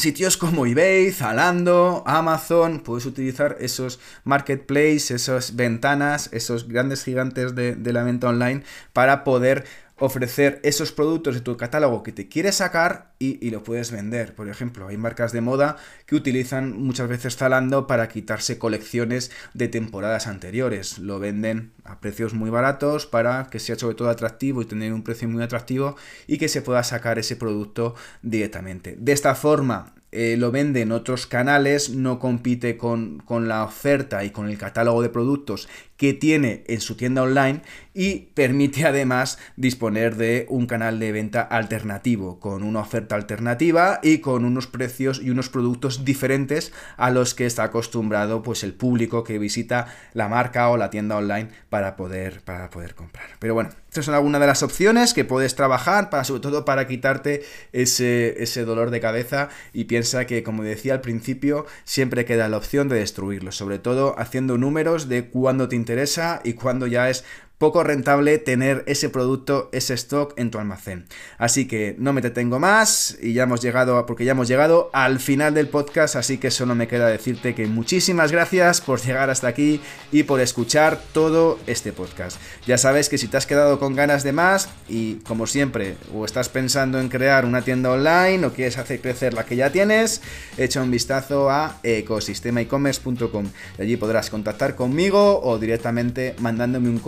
Sitios 0.00 0.36
como 0.36 0.64
eBay, 0.64 1.10
Zalando, 1.10 2.04
Amazon, 2.06 2.84
puedes 2.84 3.04
utilizar 3.04 3.56
esos 3.58 3.98
marketplaces, 4.22 5.10
esas 5.10 5.56
ventanas, 5.56 6.28
esos 6.32 6.68
grandes 6.68 7.02
gigantes 7.02 7.56
de, 7.56 7.76
la 7.92 8.04
venta 8.04 8.28
online 8.28 8.62
para 8.92 9.24
poder 9.24 9.64
ofrecer 9.98 10.60
esos 10.62 10.92
productos 10.92 11.34
de 11.34 11.40
tu 11.40 11.56
catálogo 11.56 12.02
que 12.02 12.12
te 12.12 12.28
quieres 12.28 12.56
sacar 12.56 13.12
y, 13.18 13.50
lo 13.50 13.62
puedes 13.62 13.90
vender. 13.90 14.34
Por 14.34 14.48
ejemplo, 14.48 14.88
hay 14.88 14.96
marcas 14.96 15.32
de 15.32 15.40
moda 15.40 15.76
que 16.06 16.14
utilizan 16.14 16.80
muchas 16.80 17.08
veces 17.08 17.36
Zalando 17.36 17.86
para 17.86 18.08
quitarse 18.08 18.58
colecciones 18.58 19.30
de 19.54 19.68
temporadas 19.68 20.26
anteriores. 20.26 20.98
Lo 20.98 21.18
venden 21.18 21.72
a 21.84 22.00
precios 22.00 22.34
muy 22.34 22.50
baratos 22.50 23.06
para 23.06 23.48
que 23.50 23.58
sea 23.58 23.76
sobre 23.76 23.96
todo 23.96 24.10
atractivo 24.10 24.62
y 24.62 24.66
tener 24.66 24.92
un 24.92 25.02
precio 25.02 25.28
muy 25.28 25.42
atractivo 25.42 25.96
y 26.26 26.38
que 26.38 26.48
se 26.48 26.62
pueda 26.62 26.82
sacar 26.84 27.18
ese 27.18 27.36
producto 27.36 27.94
directamente. 28.22 28.96
De 28.98 29.12
esta 29.12 29.34
forma, 29.34 29.94
eh, 30.10 30.36
lo 30.38 30.50
vende 30.50 30.80
en 30.80 30.92
otros 30.92 31.26
canales, 31.26 31.90
no 31.90 32.18
compite 32.18 32.78
con, 32.78 33.18
con, 33.18 33.46
la 33.46 33.62
oferta 33.62 34.24
y 34.24 34.30
con 34.30 34.48
el 34.48 34.56
catálogo 34.56 35.02
de 35.02 35.10
productos 35.10 35.68
que 35.98 36.14
tiene 36.14 36.64
en 36.68 36.80
su 36.80 36.96
tienda 36.96 37.22
online 37.22 37.60
y 37.92 38.28
permite 38.34 38.86
además 38.86 39.38
disponer 39.56 40.14
de 40.16 40.46
un 40.48 40.66
canal 40.66 41.00
de 41.00 41.10
venta 41.10 41.42
alternativo, 41.42 42.38
con 42.38 42.62
una 42.62 42.78
oferta 42.78 43.16
alternativa 43.16 43.98
y 44.02 44.18
con 44.18 44.44
unos 44.44 44.68
precios 44.68 45.20
y 45.20 45.30
unos 45.30 45.48
productos 45.48 46.04
diferentes 46.04 46.72
a 46.96 47.10
los 47.10 47.34
que 47.34 47.44
está 47.44 47.64
acostumbrado 47.64 48.42
pues 48.42 48.62
el 48.62 48.72
público 48.72 49.24
que 49.24 49.40
visita 49.40 49.92
la 50.14 50.28
marca 50.28 50.68
o 50.70 50.76
la 50.76 50.90
tienda 50.90 51.16
online 51.16 51.48
para 51.68 51.96
poder, 51.96 52.40
para 52.42 52.70
poder 52.70 52.94
comprar. 52.94 53.30
Pero 53.40 53.54
bueno, 53.54 53.70
estas 53.88 54.04
son 54.04 54.14
algunas 54.14 54.40
de 54.40 54.46
las 54.46 54.62
opciones 54.62 55.12
que 55.12 55.24
puedes 55.24 55.56
trabajar 55.56 56.08
para 56.08 56.22
sobre 56.22 56.40
todo 56.40 56.64
para 56.64 56.86
quitarte 56.86 57.42
ese, 57.72 58.40
ese 58.42 58.64
dolor 58.64 58.90
de 58.90 59.00
cabeza 59.00 59.48
y 59.72 59.84
piensa 59.84 60.24
que 60.24 60.44
como 60.44 60.62
decía 60.62 60.94
al 60.94 61.00
principio 61.00 61.66
siempre 61.82 62.24
queda 62.24 62.48
la 62.48 62.58
opción 62.58 62.88
de 62.88 62.96
destruirlo, 63.00 63.50
sobre 63.50 63.80
todo 63.80 64.14
haciendo 64.18 64.56
números 64.56 65.08
de 65.08 65.28
cuándo 65.30 65.68
te 65.68 65.74
interesa 65.88 66.42
y 66.44 66.52
cuándo 66.52 66.86
ya 66.86 67.08
es 67.08 67.24
poco 67.58 67.82
rentable 67.82 68.38
tener 68.38 68.84
ese 68.86 69.08
producto, 69.08 69.68
ese 69.72 69.94
stock 69.94 70.32
en 70.36 70.50
tu 70.50 70.58
almacén. 70.58 71.06
Así 71.38 71.66
que 71.66 71.96
no 71.98 72.12
me 72.12 72.20
detengo 72.20 72.58
más 72.58 73.18
y 73.20 73.32
ya 73.32 73.42
hemos 73.42 73.60
llegado, 73.60 74.06
porque 74.06 74.24
ya 74.24 74.32
hemos 74.32 74.48
llegado 74.48 74.90
al 74.92 75.18
final 75.18 75.54
del 75.54 75.68
podcast, 75.68 76.16
así 76.16 76.38
que 76.38 76.50
solo 76.50 76.74
me 76.74 76.86
queda 76.86 77.08
decirte 77.08 77.54
que 77.54 77.66
muchísimas 77.66 78.30
gracias 78.30 78.80
por 78.80 79.00
llegar 79.00 79.28
hasta 79.28 79.48
aquí 79.48 79.80
y 80.12 80.22
por 80.22 80.40
escuchar 80.40 81.00
todo 81.12 81.58
este 81.66 81.92
podcast. 81.92 82.40
Ya 82.66 82.78
sabes 82.78 83.08
que 83.08 83.18
si 83.18 83.26
te 83.26 83.36
has 83.36 83.46
quedado 83.46 83.80
con 83.80 83.96
ganas 83.96 84.22
de 84.22 84.32
más 84.32 84.68
y 84.88 85.16
como 85.26 85.46
siempre, 85.46 85.96
o 86.14 86.24
estás 86.24 86.48
pensando 86.48 87.00
en 87.00 87.08
crear 87.08 87.44
una 87.44 87.62
tienda 87.62 87.90
online 87.90 88.46
o 88.46 88.52
quieres 88.52 88.78
hacer 88.78 89.00
crecer 89.00 89.34
la 89.34 89.44
que 89.44 89.56
ya 89.56 89.70
tienes, 89.70 90.22
echa 90.56 90.80
un 90.80 90.92
vistazo 90.92 91.50
a 91.50 91.80
ecosistemaecommerce.com. 91.82 93.46
Allí 93.78 93.96
podrás 93.96 94.30
contactar 94.30 94.76
conmigo 94.76 95.40
o 95.42 95.58
directamente 95.58 96.36
mandándome 96.38 96.88
un 96.88 96.98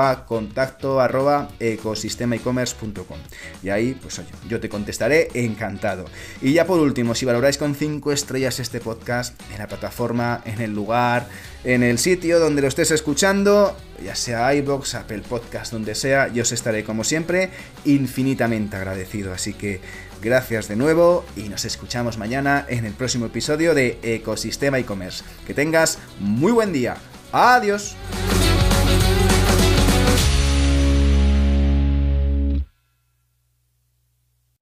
a 0.00 0.24
contacto 0.26 1.00
arroba 1.00 1.48
ecosistemaecommerce.com. 1.60 3.18
Y 3.62 3.70
ahí, 3.70 3.94
pues 4.00 4.18
oye, 4.18 4.28
yo 4.48 4.60
te 4.60 4.68
contestaré 4.68 5.28
encantado. 5.34 6.04
Y 6.40 6.52
ya 6.52 6.66
por 6.66 6.80
último, 6.80 7.14
si 7.14 7.24
valoráis 7.24 7.58
con 7.58 7.74
5 7.74 8.12
estrellas 8.12 8.60
este 8.60 8.80
podcast 8.80 9.40
en 9.52 9.58
la 9.58 9.68
plataforma, 9.68 10.42
en 10.44 10.60
el 10.60 10.74
lugar, 10.74 11.28
en 11.64 11.82
el 11.82 11.98
sitio 11.98 12.38
donde 12.38 12.62
lo 12.62 12.68
estés 12.68 12.90
escuchando, 12.90 13.76
ya 14.04 14.14
sea 14.14 14.54
iBox, 14.54 14.94
Apple 14.94 15.22
Podcast, 15.28 15.72
donde 15.72 15.94
sea, 15.94 16.28
yo 16.28 16.42
os 16.42 16.52
estaré 16.52 16.84
como 16.84 17.04
siempre 17.04 17.50
infinitamente 17.84 18.76
agradecido. 18.76 19.32
Así 19.32 19.52
que 19.52 19.80
gracias 20.22 20.68
de 20.68 20.76
nuevo 20.76 21.24
y 21.36 21.48
nos 21.48 21.64
escuchamos 21.64 22.18
mañana 22.18 22.64
en 22.68 22.84
el 22.84 22.92
próximo 22.92 23.26
episodio 23.26 23.74
de 23.74 23.98
Ecosistema 24.02 24.78
e-commerce. 24.78 25.24
Que 25.46 25.54
tengas 25.54 25.98
muy 26.20 26.52
buen 26.52 26.72
día. 26.72 26.96
Adiós. 27.32 27.96